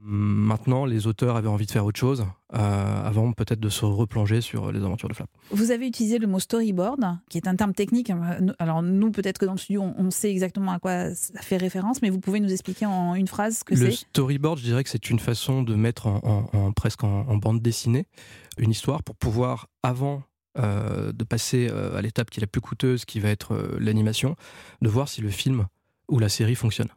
[0.00, 2.24] Maintenant, les auteurs avaient envie de faire autre chose.
[2.54, 5.28] Avant peut-être de se replonger sur les aventures de Flapp.
[5.50, 8.12] Vous avez utilisé le mot storyboard, qui est un terme technique.
[8.58, 12.00] Alors nous, peut-être que dans le studio, on, sait exactement à quoi ça fait référence,
[12.00, 13.86] mais vous pouvez nous expliquer en une phrase ce que c'est?
[13.86, 18.06] Le storyboard, je dirais que c'est une façon de mettre en, presque en, bande dessinée
[18.56, 20.22] une histoire pour pouvoir, avant
[20.58, 23.76] euh, de passer euh, à l'étape qui est la plus coûteuse, qui va être euh,
[23.80, 24.36] l'animation,
[24.82, 25.66] de voir si le film
[26.08, 26.88] ou la série fonctionne.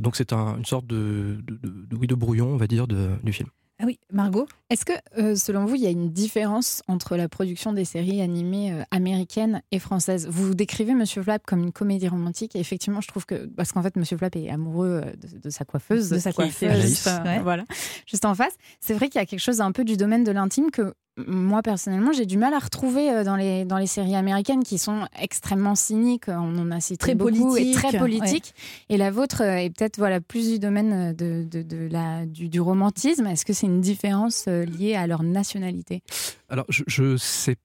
[0.00, 3.48] donc c'est une sorte de, de, de, de, brouillon, on va dire, du film.
[3.84, 7.28] Ah oui, Margot Est-ce que, euh, selon vous, il y a une différence entre la
[7.28, 10.26] production des séries animées euh, américaines et françaises?
[10.26, 13.44] Vous décrivez Monsieur Flap comme une comédie romantique, et effectivement, je trouve que.
[13.44, 16.08] Parce qu'en fait, Monsieur Flap est amoureux euh, de, sa coiffeuse.
[16.08, 17.06] De sa coiffeuse.
[17.42, 17.64] Voilà,
[18.06, 18.54] juste en face.
[18.80, 21.62] C'est vrai qu'il y a quelque chose un peu du domaine de l'intime que moi
[21.62, 25.06] personnellement, j'ai du mal à retrouver euh, dans les, dans les séries américaines qui sont
[25.18, 26.28] extrêmement cyniques.
[26.28, 28.54] On en a cité très beaucoup et très politiques.
[28.88, 32.48] Et la vôtre euh, est peut-être voilà plus du domaine de, de, de la du,
[32.48, 33.26] du, romantisme.
[33.26, 36.02] Est-ce que c'est une différence euh, liée à leur nationalité?
[36.48, 37.56] Alors je, ne sais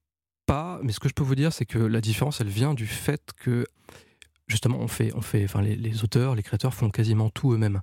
[0.45, 2.85] pas, mais ce que je peux vous dire, c'est que la différence, elle vient du
[2.85, 3.65] fait que
[4.47, 7.81] justement, on fait, on fait, enfin les, les auteurs, les créateurs font quasiment tout eux-mêmes.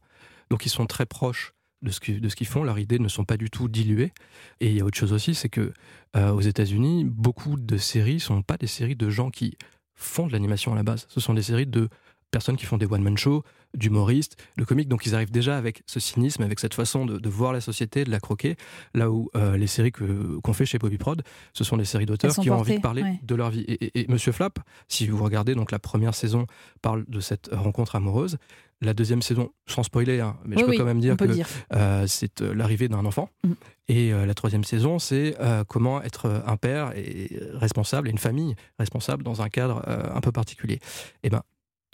[0.49, 2.63] Donc ils sont très proches de ce qu'ils font.
[2.65, 4.13] Leurs idées ne sont pas du tout diluées.
[4.61, 5.73] Et il y a autre chose aussi, c'est que
[6.17, 9.57] euh, aux États-Unis, beaucoup de séries sont pas des séries de gens qui
[9.95, 11.07] font de l'animation à la base.
[11.09, 11.89] Ce sont des séries de
[12.31, 13.43] personnes qui font des one-man shows,
[13.75, 14.89] d'humoristes, de comiques.
[14.89, 18.11] Donc ils arrivent déjà avec ce cynisme, avec cette façon de, voir la société, de
[18.11, 18.57] la croquer.
[18.95, 22.35] Là où euh, les séries qu'on fait chez Bobby Prod, ce sont des séries d'auteurs
[22.35, 23.65] qui ont envie de parler de leur vie.
[23.69, 24.59] Et, Monsieur Flap,
[24.89, 26.47] si vous regardez, donc la première saison
[26.83, 28.39] parle de cette rencontre amoureuse.
[28.83, 31.25] La deuxième saison, sans spoiler, hein, mais je peux quand même dire que
[31.73, 33.31] euh, c'est euh, l'arrivée d'un enfant.
[33.43, 33.53] Mm.
[33.89, 35.37] Et la troisième saison, c'est
[35.69, 39.81] comment être un père et responsable, et une famille responsable dans un cadre
[40.13, 40.75] un peu particulier.
[40.75, 41.43] Et eh ben,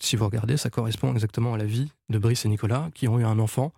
[0.03, 3.19] si vous regardez, ça correspond exactement à la vie de Brice et Nicolas, qui ont
[3.21, 3.73] eu un enfant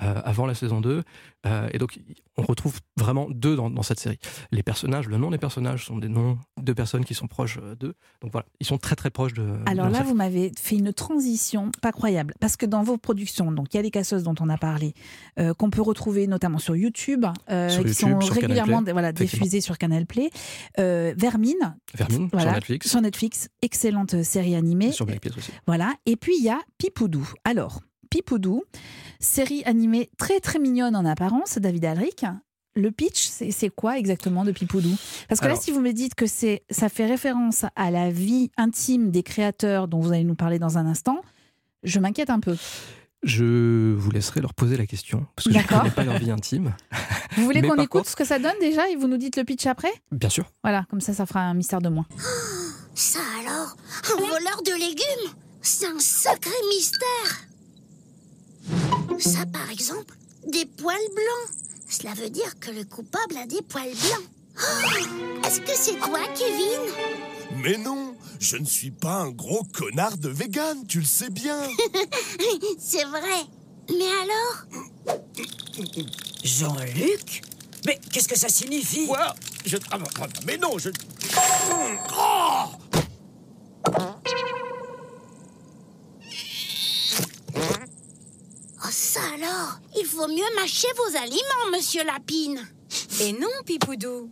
[0.00, 1.02] avant la saison 2.
[1.46, 1.98] Euh, et donc,
[2.36, 4.18] on retrouve vraiment deux dans, cette série.
[4.50, 7.74] Les personnages, le nom des personnages sont des noms de personnes qui sont proches euh,
[7.74, 7.94] d'eux.
[8.20, 9.56] Donc voilà, ils sont très très proches de.
[9.66, 12.34] Alors là, vous m'avez fait une transition pas croyable.
[12.40, 14.94] Parce que dans vos productions, donc il y a les casseuses dont on a parlé,
[15.58, 20.30] qu'on peut retrouver notamment sur YouTube, qui sont régulièrement voilà, diffusées sur Canal Play.
[20.76, 21.76] Vermine.
[21.94, 22.88] Vermine, sur Netflix.
[22.88, 24.92] Sur Netflix, excellente série animée.
[24.92, 25.52] Sur Black aussi.
[25.66, 25.94] Voilà.
[26.06, 27.28] Et puis il y a Pipoudou.
[27.44, 27.80] Alors,
[28.10, 28.64] Pipoudou,
[29.20, 32.24] série animée très très mignonne en apparence, David Alric.
[32.74, 34.96] Le pitch, c'est quoi exactement de Pipoudou?
[35.28, 39.10] Parce que là, si vous me dites que ça fait référence à la vie intime
[39.10, 41.20] des créateurs dont vous allez nous parler dans un instant,
[41.82, 42.56] je m'inquiète un peu.
[43.22, 46.30] Je vous laisserai leur poser la question, parce que je ne connais pas leur vie
[46.30, 46.74] intime.
[47.36, 49.66] Vous voulez qu'on écoute ce que ça donne déjà et vous nous dites le pitch
[49.66, 49.92] après?
[50.10, 50.50] Bien sûr.
[50.64, 52.06] Voilà, comme ça, ça fera un mystère de moins.
[52.94, 53.76] Ça alors?
[54.12, 55.34] Un voleur de légumes?
[55.62, 57.49] C'est un sacré mystère
[59.20, 60.14] ça, par exemple,
[60.46, 61.56] des poils blancs.
[61.88, 64.28] Cela veut dire que le coupable a des poils blancs.
[64.58, 70.18] Oh, est-ce que c'est toi, Kevin Mais non, je ne suis pas un gros connard
[70.18, 71.58] de vegan, tu le sais bien.
[72.78, 73.46] c'est vrai.
[73.88, 74.66] Mais alors
[76.44, 77.42] Jean-Luc
[77.86, 79.06] Mais qu'est-ce que ça signifie?
[79.06, 79.34] Quoi?
[79.66, 80.06] Je travaille.
[80.46, 80.90] Mais non, je.
[82.12, 82.70] Oh
[88.90, 92.66] ça alors Il faut mieux mâcher vos aliments, monsieur Lapine.
[93.20, 94.30] Et non, Pipoudou.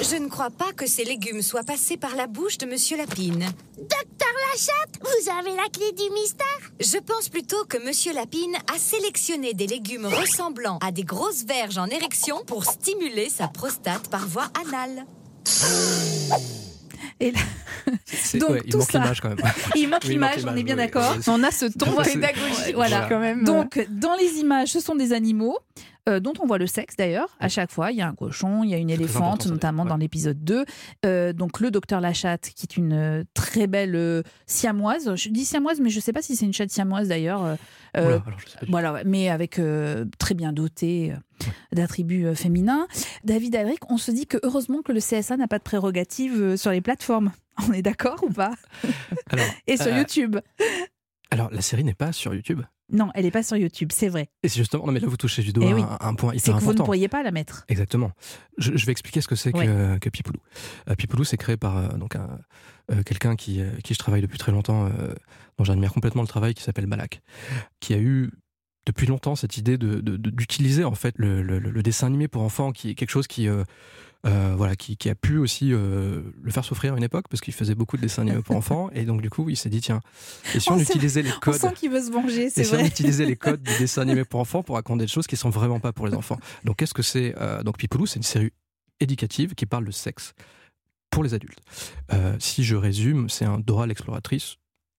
[0.00, 3.46] Je ne crois pas que ces légumes soient passés par la bouche de Monsieur Lapine.
[3.78, 6.46] Docteur Lachatte, vous avez la clé du mystère?
[6.78, 11.78] Je pense plutôt que Monsieur Lapine a sélectionné des légumes ressemblant à des grosses verges
[11.78, 15.06] en érection pour stimuler sa prostate par voie anale.
[17.20, 17.40] Et là...
[18.34, 19.38] Donc, ouais, il tout manque l'image quand même.
[19.74, 21.14] il manque Oui, l'image, on est bien oui, d'accord.
[21.16, 21.22] oui.
[21.26, 23.06] On a ce ton pédagogique Voilà.
[23.08, 23.44] quand même.
[23.44, 25.58] Donc, dans les images, ce sont des animaux
[26.08, 27.36] euh, dont on voit le sexe d'ailleurs.
[27.40, 29.96] À chaque fois, il y a un cochon, il y a une éléphante, notamment dans
[29.96, 30.64] l'épisode 2.
[31.04, 35.14] Euh, donc, le docteur Lachatte, qui est une euh, très belle euh, siamoise.
[35.14, 37.56] Je dis siamoise, mais je ne sais pas si c'est une chatte siamoise d'ailleurs.
[38.68, 39.60] Voilà, mais avec
[40.18, 41.16] très bien doté euh,
[41.72, 42.86] d'attributs féminins.
[43.24, 46.56] David Alric, on se dit que heureusement que le CSA n'a pas de prérogatives euh,
[46.56, 47.32] sur les plateformes.
[47.68, 48.54] On est d'accord ou pas?
[49.30, 50.36] Alors, Et sur YouTube
[51.30, 52.62] Alors, la série n'est pas sur YouTube.
[52.90, 54.28] Non, elle n'est pas sur YouTube, c'est vrai.
[54.42, 55.82] Et c'est justement, non mais là vous touchez du doigt Eh oui.
[55.82, 56.84] un, un point C'est hyper que vous ne important.
[56.84, 57.64] pourriez pas la mettre.
[57.68, 58.12] Exactement.
[58.56, 60.40] Je, je vais expliquer ce que c'est que, que Pipoulou.
[60.88, 62.38] Euh, Pipoulou, c'est créé par euh, donc un,
[62.90, 65.12] euh, quelqu'un qui, euh, qui je travaille depuis très longtemps, euh,
[65.58, 67.20] dont j'admire complètement le travail, qui s'appelle Balak,
[67.80, 68.30] qui a eu
[68.86, 72.26] depuis longtemps cette idée de, de- de- d'utiliser en fait le, le- le dessin animé
[72.26, 73.46] pour enfants, qui est quelque chose qui
[74.26, 77.40] euh, voilà, qui, qui a pu aussi euh, le faire souffrir à une époque parce
[77.40, 79.80] qu'il faisait beaucoup de dessins animés pour enfants et donc du coup il s'est dit
[79.80, 80.00] tiens
[80.54, 82.64] et si on, sait- utilisait les On codes sent qu'il veut se venger, et c'est
[82.64, 85.36] si on utilisait les codes du dessin animé pour enfants pour raconter des choses qui
[85.36, 86.38] sont vraiment pas pour les enfants.
[86.64, 88.50] Donc qu'est-ce que c'est euh, Donc Pipoulou, c'est une série
[88.98, 90.32] éducative qui parle de sexe
[91.10, 91.60] pour les adultes.
[92.40, 94.56] Si je résume, c'est un Dora l'exploratrice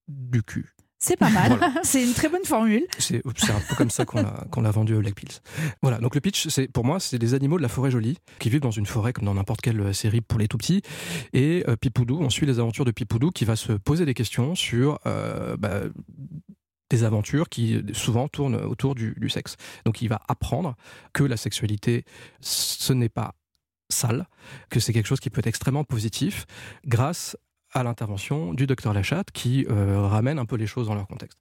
[0.07, 0.73] du cul.
[0.99, 1.57] C'est pas mal.
[1.57, 1.73] Voilà.
[1.83, 2.85] C'est une très bonne formule.
[2.97, 5.39] C'est un peu comme ça qu'on l'a vendu au Black Pills.
[5.81, 8.49] Voilà, donc le pitch, c'est pour moi, c'est des animaux de la forêt jolie qui
[8.49, 10.81] vivent dans une forêt comme dans n'importe quelle euh, série pour les tout petits.
[11.31, 14.55] Et euh, Pipoudou, on suit les aventures de Pipoudou qui va se poser des questions
[14.55, 15.83] sur euh, bah,
[16.89, 19.55] des aventures qui souvent tournent autour du, du sexe.
[19.85, 20.75] Donc il va apprendre
[21.13, 22.03] que la sexualité,
[22.41, 23.35] ce n'est pas
[23.89, 24.27] sale,
[24.69, 26.45] que c'est quelque chose qui peut être extrêmement positif
[26.85, 27.37] grâce
[27.73, 31.37] à l'intervention du docteur Lachatte qui euh, ramène un peu les choses dans leur contexte.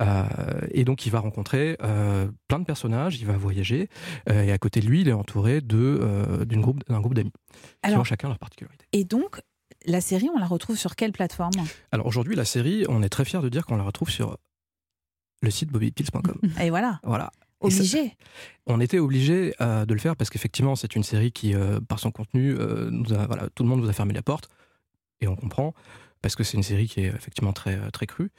[0.00, 0.24] Euh,
[0.70, 3.88] et donc il va rencontrer euh, plein de personnages, il va voyager,
[4.30, 7.32] et à côté de lui, il est entouré de, d'une groupe, d'un groupe d'amis
[7.84, 8.86] qui ont chacun leur particularité.
[8.92, 9.40] Et donc,
[9.86, 11.52] la série, on la retrouve sur quelle plateforme?
[11.92, 14.38] Alors aujourd'hui, la série, on est très fiers de dire qu'on la retrouve sur
[15.42, 16.38] le site bobbypills.com.
[16.62, 17.00] Et voilà.
[17.02, 17.30] Voilà.
[17.62, 18.14] Ça- Obligé.
[18.66, 21.54] on était obligé de le faire parce qu'effectivement, c'est une série qui,
[21.88, 22.54] par son contenu,
[22.90, 24.50] nous a, voilà, tout le monde vous a fermé la porte.
[25.20, 25.74] Et on comprend,
[26.24, 28.30] parce que c'est une série qui est effectivement très, euh, très crue.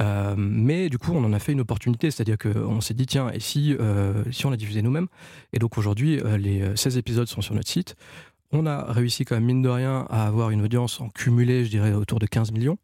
[0.00, 3.30] Euh, mais du coup, on en a fait une opportunité, c'est-à-dire qu'on s'est dit, tiens,
[3.30, 5.08] et si, euh, si on la diffusait nous-mêmes?
[5.52, 7.96] Et donc aujourd'hui, les 16 épisodes sont sur notre site.
[8.52, 11.70] On a réussi quand même, mine de rien, à avoir une audience en cumulé, je
[11.70, 12.78] dirais, autour de 15 millions.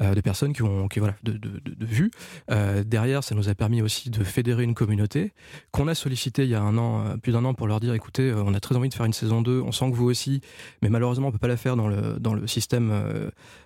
[0.00, 2.10] Euh, de personnes qui ont qui, voilà de, de, de- de vues.
[2.50, 5.32] Euh, derrière ça nous a permis aussi de fédérer une communauté
[5.70, 7.94] qu'on a sollicité il y a un an euh, plus d'un an pour leur dire
[7.94, 10.40] écoutez on a très envie de faire une saison 2 on sent que vous aussi
[10.82, 12.92] mais malheureusement on peut pas la faire dans le dans le système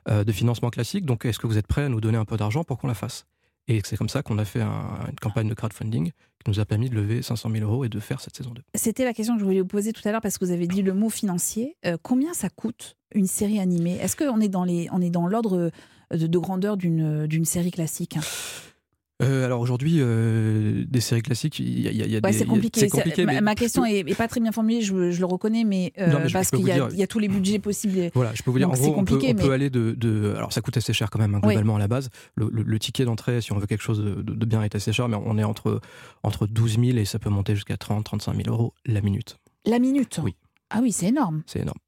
[0.09, 1.05] de financement classique.
[1.05, 2.95] Donc est-ce que vous êtes prêts à nous donner un peu d'argent pour qu'on la
[2.95, 3.27] fasse?
[3.67, 6.65] Et c'est comme ça qu'on a fait un- une campagne de crowdfunding qui nous a
[6.65, 9.35] permis de lever 500 000 euros et de faire cette saison 2 C'était la question
[9.35, 11.11] que je voulais vous poser tout à l'heure parce que vous avez dit le mot
[11.11, 11.77] financier.
[12.03, 13.99] Combien ça coûte une série animée?
[14.01, 15.71] Est-ce qu'on est dans les, on est dans l'ordre
[16.13, 18.17] de, de grandeur d'une série classique
[19.21, 22.21] Euh, alors aujourd'hui, euh, des séries classiques, il y a, y a- il y a
[22.23, 23.27] Ouais, des- c'est il y a- compliqué.
[23.27, 26.07] mais ma question est, est pas très bien formulée, je, je le reconnais, mais, euh,
[26.13, 28.13] Non, mais je- parce qu'il y, a- dire- il y a tous les budgets possibles.
[28.15, 30.53] Voilà, je peux vous dire, Donc, en gros, on peut, on aller de, de- Alors,
[30.53, 31.49] ça coûte assez cher quand même, hein, Oui.
[31.49, 32.11] globalement, à la base.
[32.37, 34.77] Le, le- le ticket d'entrée, si on veut quelque chose de, de- de bien, est
[34.77, 35.81] assez cher, mais on est entre,
[36.23, 39.39] entre 12 000 et ça peut monter jusqu'à 30 35 000 euros la minute.
[39.67, 40.21] La minute?
[40.23, 40.37] Oui.
[40.71, 41.43] Ah oui, c'est énorme.
[41.47, 41.79] C'est énorme.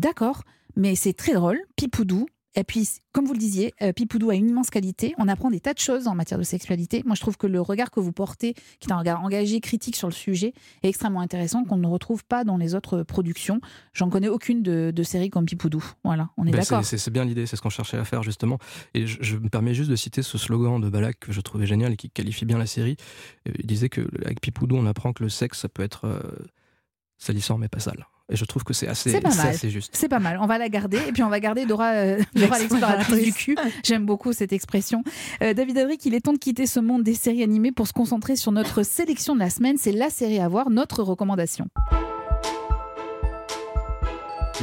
[0.00, 0.42] D'accord,
[0.74, 2.24] mais c'est très drôle, Pipoudou.
[2.54, 5.14] Et puis, comme vous le disiez, euh, Pipoudou a une immense qualité.
[5.16, 7.02] On apprend des tas de choses en matière de sexualité.
[7.06, 9.96] Moi, je trouve que le regard que vous portez, qui est un regard engagé, critique
[9.96, 13.60] sur le sujet, est extrêmement intéressant, qu'on ne retrouve pas dans les autres productions.
[13.94, 15.82] J'en connais aucune de, de série comme Pipoudou.
[16.04, 16.84] Voilà, on est Ben, d'accord.
[16.84, 18.58] c'est- bien l'idée, c'est ce qu'on cherchait à faire justement.
[18.94, 21.66] Et je, je me permets juste de citer ce slogan de Balak que je trouvais
[21.66, 22.96] génial et qui qualifie bien la série.
[23.48, 26.20] Euh, Il disait que avec Pipoudou, on apprend que le sexe, ça peut être euh,
[27.18, 28.06] salissant mais pas sale.
[28.30, 29.48] Et je trouve que c'est assez, C'est pas mal.
[29.48, 29.90] assez juste.
[29.94, 30.38] C'est pas mal.
[30.40, 30.98] On va la garder.
[31.08, 33.56] Et puis on va garder Dora, euh, Dora l'exploratrice du cul.
[33.84, 35.02] J'aime beaucoup cette expression.
[35.42, 37.92] Euh, David Adric, il est temps de quitter ce monde des séries animées pour se
[37.92, 39.76] concentrer sur notre sélection de la semaine.
[39.78, 41.66] C'est la série à voir, notre recommandation.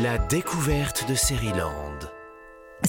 [0.01, 1.89] La découverte de Seriland.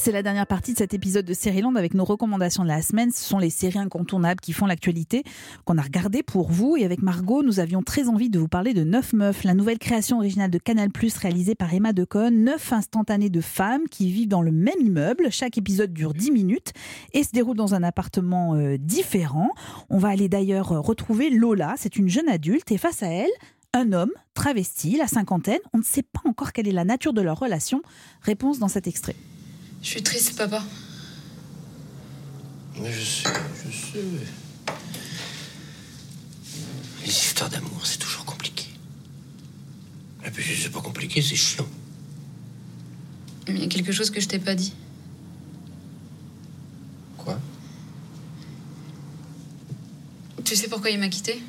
[0.02, 3.10] C'est la dernière partie de cet épisode de Land avec nos recommandations de la semaine.
[3.12, 5.24] Ce sont les séries incontournables qui font l'actualité
[5.66, 6.74] qu'on a regardées pour vous.
[6.78, 9.78] Et avec Margot, nous avions très envie de vous parler de Neuf Meufs, la nouvelle
[9.78, 10.88] création originale de Canal+,
[11.20, 12.44] réalisée par Emma Decaune.
[12.44, 15.30] Neuf instantanés de femmes qui vivent dans le même immeuble.
[15.30, 16.72] Chaque épisode dure 10 minutes
[17.12, 19.50] et se déroule dans un appartement euh, différent.
[19.90, 21.74] On va aller d'ailleurs retrouver Lola.
[21.76, 23.30] C'est une jeune adulte et face à elle,
[23.74, 25.60] un homme travesti, la cinquantaine.
[25.74, 27.82] On ne sait pas encore quelle est la nature de leur relation.
[28.22, 29.16] Réponse dans cet extrait.
[29.82, 30.62] Je suis triste, papa.
[32.76, 33.28] Mais je sais,
[33.64, 34.04] je sais.
[37.02, 38.66] Les histoires d'amour, c'est toujours compliqué.
[40.24, 41.66] Et puis, c'est pas compliqué, c'est chiant.
[43.48, 44.72] Il y a quelque chose que je t'ai pas dit.
[47.16, 47.38] Quoi?
[50.44, 51.42] Tu sais pourquoi il m'a quitté?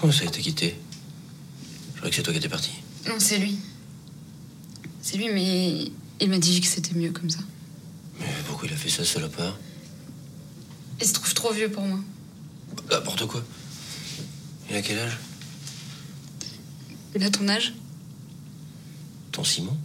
[0.00, 0.76] Comment ça, il t'a quitté?
[1.92, 2.70] Je croyais que c'est toi qui étais parti.
[3.06, 3.58] Non, c'est lui.
[5.02, 5.90] C'est lui, mais
[6.20, 7.40] il m'a dit que c'était mieux comme ça.
[8.20, 9.58] Mais pourquoi il a fait ça, salopard
[11.00, 12.00] Il se trouve trop vieux pour moi.
[12.90, 13.44] N'importe quoi.
[14.70, 15.18] Il a quel âge
[17.14, 17.74] Il a ton âge
[19.32, 19.76] Ton Simon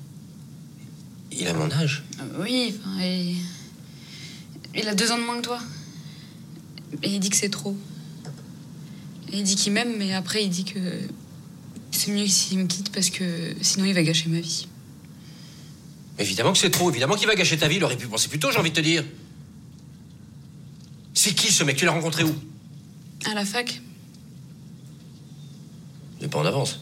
[1.31, 3.35] Il a mon âge euh, Oui, enfin, il...
[4.75, 5.59] il a deux ans de moins que toi.
[7.03, 7.77] Et il dit que c'est trop.
[9.31, 10.79] Et il dit qu'il m'aime, mais après il dit que
[11.91, 14.67] c'est mieux s'il me quitte parce que sinon il va gâcher ma vie.
[16.21, 18.39] Évidemment que c'est trop, évidemment qu'il va gâcher ta vie, il aurait pu penser plus
[18.39, 19.03] tôt, j'ai envie de te dire.
[21.13, 21.75] C'est qui ce mec?
[21.75, 22.35] Tu l'as rencontré où?
[23.25, 23.81] À la fac.
[26.21, 26.79] Il pas en avance.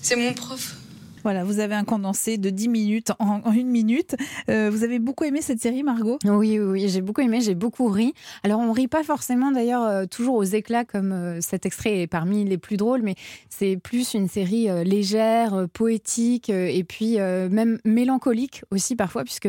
[0.00, 0.76] C'est mon prof.
[1.24, 4.16] Voilà, vous avez un condensé de 10 minutes en, une minute.
[4.48, 6.18] Euh, vous avez beaucoup aimé cette série, Margot?
[6.24, 8.12] Oui, oui, j'ai beaucoup aimé, j'ai beaucoup ri.
[8.42, 12.06] Alors, on rit pas forcément d'ailleurs euh, toujours aux éclats comme euh, cet extrait est
[12.08, 13.14] parmi les plus drôles, mais
[13.48, 19.48] c'est plus une série légère, poétique et puis même mélancolique aussi parfois, puisque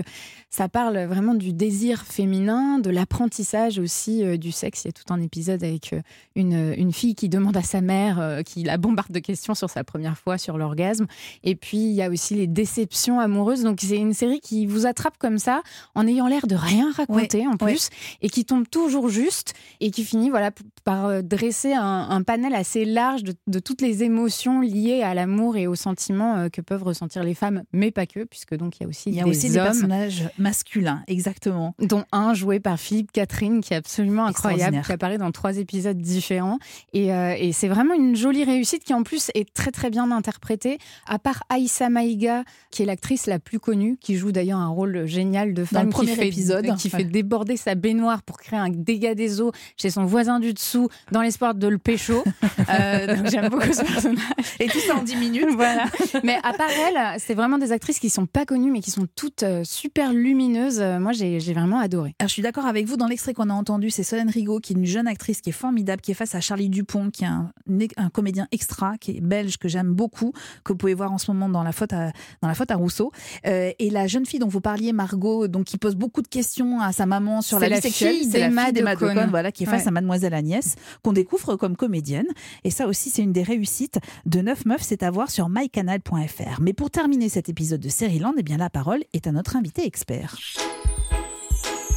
[0.49, 4.83] ça parle vraiment du désir féminin, de l'apprentissage aussi du sexe.
[4.83, 5.95] Il y a tout un épisode avec
[6.35, 9.83] une, une fille qui demande à sa mère, qui la bombarde de questions sur sa
[9.83, 11.07] première fois sur l'orgasme.
[11.43, 13.63] Et puis il y a aussi les déceptions amoureuses.
[13.63, 15.61] Donc c'est une série qui vous attrape comme ça,
[15.95, 17.89] en ayant l'air de rien raconter en plus,
[18.21, 20.51] et qui tombe toujours juste, et qui finit voilà
[20.83, 25.67] par euh, dresser un, panel assez large de, toutes les émotions liées à l'amour et
[25.67, 28.85] aux sentiments euh, que peuvent ressentir les femmes, mais pas que, puisque donc il y
[28.85, 32.77] a aussi il y a des aussi des personnages masculins, exactement, dont un joué par
[32.77, 36.59] Philippe Catherine, qui est absolument incroyable, qui apparaît dans trois épisodes différents,
[36.91, 40.11] et, euh, et c'est vraiment une jolie réussite qui en plus est très très bien
[40.11, 40.77] interprétée.
[41.07, 45.05] À part Aïssa Maïga, qui est l'actrice la plus connue, qui joue d'ailleurs un rôle
[45.05, 48.69] génial de femme premier qui, fait, épisode, qui fait déborder sa baignoire pour créer un
[48.69, 52.23] dégât des eaux chez son voisin du dessous, dans l'espoir de le pécho.
[52.69, 54.23] Euh, donc j'aime beaucoup ce personnage.
[54.59, 55.47] Et tout ça en 10 minutes.
[55.55, 55.85] voilà.
[56.23, 59.07] Mais à part elle, c'est vraiment des actrices qui sont pas connues, mais qui sont
[59.15, 60.79] toutes euh, super lumineuses.
[60.79, 62.15] Euh, moi, j'ai vraiment adoré.
[62.19, 62.95] Alors, je suis d'accord avec vous.
[62.95, 65.53] Dans l'extrait qu'on a entendu, c'est Solène Rigaud, qui est une jeune actrice qui est
[65.53, 67.51] formidable, qui est face à Charlie Dupont, qui est un,
[67.97, 70.31] un comédien extra, qui est belge, que j'aime beaucoup,
[70.63, 72.75] que vous pouvez voir en ce moment dans La faute à, dans la faute à
[72.75, 73.11] Rousseau.
[73.45, 76.79] Euh, et la jeune fille dont vous parliez, Margot, donc qui pose beaucoup de questions
[76.81, 79.67] à sa maman sur la vie sexuelle, c'est la fille d'Emma Decon, voilà, qui est
[79.67, 82.27] face à Mademoiselle Agnès, qu'on découvre comme comédienne.
[82.63, 86.61] Et ça aussi, c'est une des réussites de Neuf Meufs, c'est à voir sur mycanal.fr.
[86.61, 87.89] Mais pour terminer cet épisode de
[88.19, 90.37] Land, eh bien la parole est à notre invité expert.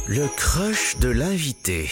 [0.07, 1.89] Le crush de l'invité.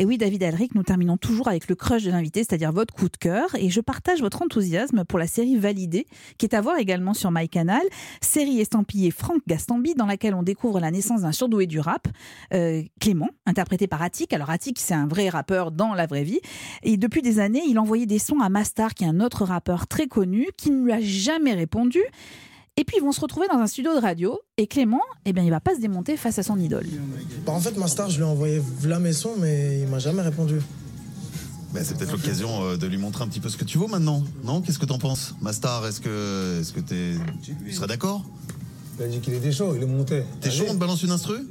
[0.00, 3.08] Et oui, David Alric, nous terminons toujours avec le crush de l'invité, c'est-à-dire votre coup
[3.08, 3.52] de cœur.
[3.56, 6.06] Et je partage votre enthousiasme pour la série Validée,
[6.38, 7.82] qui est à voir également sur MyCanal.
[8.20, 12.06] Série estampillée Franck Gastambi, dans laquelle on découvre la naissance d'un surdoué du rap,
[12.54, 14.32] euh, Clément, interprété par Attic.
[14.32, 16.40] Alors Attic, c'est un vrai rappeur dans la vraie vie.
[16.84, 19.88] Et depuis des années, il envoyait des sons à Mastar, qui est un autre rappeur
[19.88, 21.98] très connu, qui ne lui a jamais répondu.
[22.78, 25.42] Et puis ils vont se retrouver dans un studio de radio et Clément, eh bien,
[25.42, 26.86] il va pas se démonter face à son idole.
[27.44, 30.60] Bah, en fait, Mastar, je lui ai envoyé la maison, mais il m'a jamais répondu.
[31.74, 33.88] Bah, c'est peut-être l'occasion euh, de lui montrer un petit peu ce que tu vaux
[33.88, 38.24] maintenant, non Qu'est-ce que t'en penses Mastar, est-ce que, est-ce que t'es, tu serais d'accord?
[39.00, 40.22] Il a dit qu'il était chaud, il est monté.
[40.40, 41.48] T'es chaud, on te balance une instru?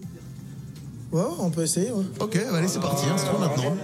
[1.12, 2.06] Ouais, on peut essayer, ouais.
[2.22, 3.76] Ok, allez, c'est parti, instru maintenant.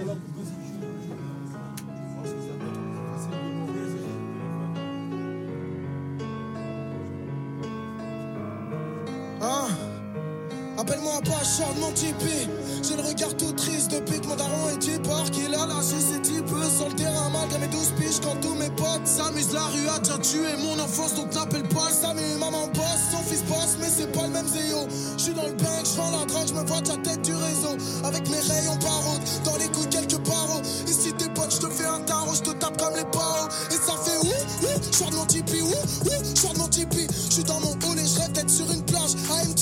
[18.44, 21.14] Tous mes potes s'amusent, la rue a déjà tué mon enfance.
[21.14, 24.84] Donc n'appelle pas Samu, maman bosse, son fils bosse, mais c'est pas le même zéo.
[25.16, 27.74] J'suis dans le bank, j'vends la drogue, j'me vois ta tête du réseau.
[28.04, 29.00] Avec mes rayons par
[29.44, 30.60] dans les coups quelques barreaux.
[30.86, 33.48] Et si t'es potes, j'te fais un tarot, j'te tape comme les paos.
[33.70, 37.06] Et ça fait ouh, ouh, de mon tipi, ouh, ouh, de mon tipi.
[37.30, 39.12] J'suis dans mon hall et d'être sur une plage.
[39.30, 39.54] AM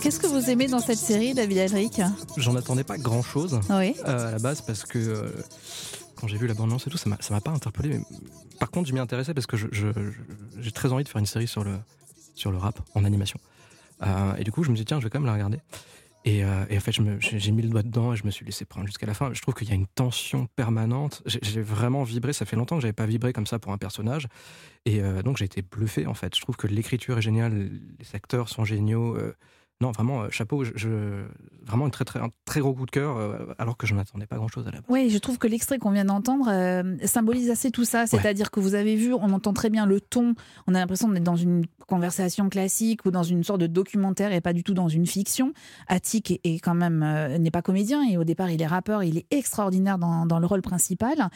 [0.00, 2.00] Qu'est-ce que vous aimez dans cette série, David Aldrich
[2.36, 3.94] J'en attendais pas grand chose Oui.
[4.06, 5.30] euh, à la base parce que euh,
[6.20, 8.00] quand j'ai vu la bande-annonce et tout, ça m'a pas interpellé.
[8.58, 11.64] Par contre, je m'y intéressais parce que j'ai très envie de faire une série sur
[11.64, 11.78] le,
[12.34, 13.40] sur le rap en animation.
[14.02, 15.58] Euh, et du coup, je me suis dit, tiens, je vais quand même la regarder.
[16.26, 18.86] Et, euh, en fait, j'ai mis le doigt dedans et je me suis laissé prendre
[18.86, 19.32] jusqu'à la fin.
[19.32, 21.22] Je trouve qu'il y a une tension permanente.
[21.24, 22.34] J'ai j'ai vraiment vibré.
[22.34, 24.28] Ça fait longtemps que j'avais pas vibré comme ça pour un personnage.
[24.84, 26.36] Et euh, donc, j'ai été bluffé, en fait.
[26.36, 29.16] Je trouve que l'écriture est géniale, les acteurs sont géniaux.
[29.80, 30.64] Non, vraiment, euh, chapeau.
[30.64, 31.24] Je, je-
[31.66, 34.26] vraiment une très, très, un très gros coup de cœur, euh, alors que je n'attendais
[34.26, 34.86] pas grand-chose à la base.
[34.88, 38.06] Oui, je trouve que l'extrait qu'on vient d'entendre euh, symbolise assez tout ça.
[38.06, 40.34] C'est-à-dire que vous avez vu, on entend très bien le ton.
[40.66, 44.40] On a l'impression d'être dans une conversation classique ou dans une sorte de documentaire et
[44.40, 45.52] pas du tout dans une fiction.
[45.88, 49.02] Attic est, est quand même euh, n'est pas comédien et au départ il est rappeur.
[49.04, 51.28] Il est extraordinaire dans, dans le rôle principal.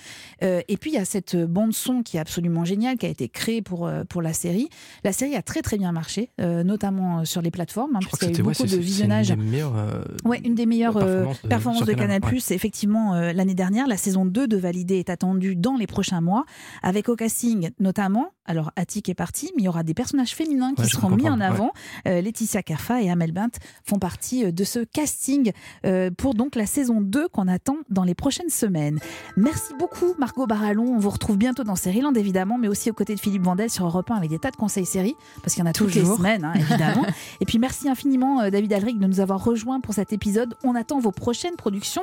[0.43, 3.09] Euh, et puis il y a cette bande son qui est absolument géniale, qui a
[3.09, 4.69] été créée pour pour la série.
[5.05, 8.01] La série a très très bien marché, notamment sur les plateformes, hein,
[8.39, 9.31] Eu ouais, beaucoup de visionnage.
[9.31, 12.35] une des meilleures, euh, Ouais, une des meilleures euh, performances de- performances de Canal, Canal+,
[12.35, 12.55] ouais.
[12.55, 13.87] effectivement, euh, l'année dernière.
[13.87, 16.45] La saison 2 de Validé est attendue dans les prochains mois,
[16.83, 20.75] avec au casting notamment, alors Attic est parti, mais il y aura des personnages féminins
[20.75, 21.71] qui seront mis en avant.
[22.07, 23.51] Euh, Laetitia Carfa et Amel Bint
[23.85, 25.53] font partie de ce casting
[25.87, 28.99] euh, pour donc la saison 2 qu'on attend dans les prochaines semaines.
[29.37, 32.95] Merci beaucoup Margot Barallon, on vous retrouve bientôt dans Série Land évidemment, mais aussi aux
[32.95, 35.63] côtés de Philippe Vandel sur Europe 1 avec des tas de conseils séries, parce qu'il
[35.65, 37.05] y en a toutes les semaines, hein, évidemment.
[37.41, 40.55] et puis merci infiniment euh, David Alric de nous avoir rejoints pour cet épisode.
[40.65, 42.03] On attend vos prochaines productions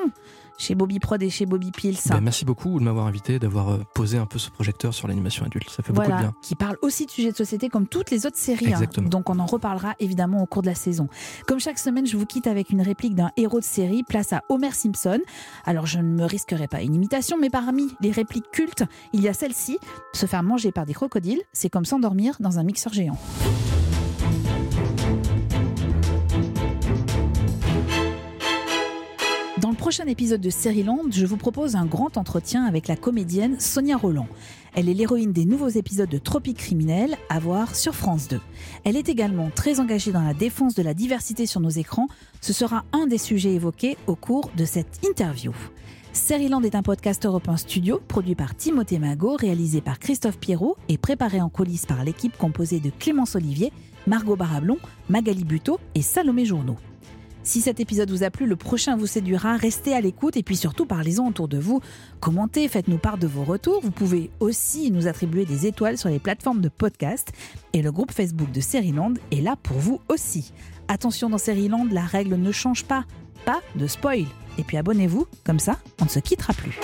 [0.58, 1.98] chez Bobby Prod et chez Bobby Pills.
[2.10, 5.46] Ben, merci beaucoup de m'avoir invité, d'avoir euh, posé un peu ce projecteur sur l'animation
[5.46, 5.70] adulte.
[5.70, 6.34] Ça fait beaucoup de bien.
[6.44, 8.74] qui parle aussi de sujets de société comme toutes les autres séries.
[8.74, 8.80] hein.
[9.02, 11.08] Donc on en reparlera évidemment au cours de la saison.
[11.48, 14.44] Comme chaque semaine, je vous quitte avec une réplique d'un héros de série, place à
[14.50, 15.20] Homer Simpson.
[15.66, 19.28] Alors je ne me risquerai pas une imitation, mais parmi les répliques cultes, il y
[19.28, 19.80] a celle-ci
[20.14, 23.18] se faire manger par des crocodiles, c'est comme s'endormir dans un mixeur géant.
[29.92, 34.30] Prochain épisode de Série-Land, je vous propose un grand entretien avec la comédienne Sonia Roland.
[34.74, 38.40] Elle est l'héroïne des nouveaux épisodes de Tropique criminel à voir sur France 2.
[38.86, 42.08] Elle est également très engagée dans la défense de la diversité sur nos écrans.
[42.40, 45.52] Ce sera un des sujets évoqués au cours de cette interview.
[46.14, 50.98] Série-Land est un podcast européen studio produit par Timothée Magot, réalisé par Christophe Pierrot et
[50.98, 53.74] préparé en coulisses par l'équipe composée de Clémence Olivier,
[54.08, 54.78] Margot Barablon,
[55.10, 56.78] Magali Buteau et Salomé Journeau.
[57.44, 59.58] Si cet épisode vous a plu, le prochain vous séduira.
[59.58, 61.82] Restez à l'écoute et puis surtout parlez-en autour de vous.
[62.20, 63.82] Commentez, faites-nous part de vos retours.
[63.82, 67.32] Vous pouvez aussi nous attribuer des étoiles sur les plateformes de podcast.
[67.74, 70.54] Et le groupe Facebook de Seriland est là pour vous aussi.
[70.88, 73.06] Attention dans Seriland, la règle ne change pas.
[73.46, 74.26] Pas de spoil.
[74.58, 76.80] Et puis abonnez-vous, comme ça, on ne se quittera plus.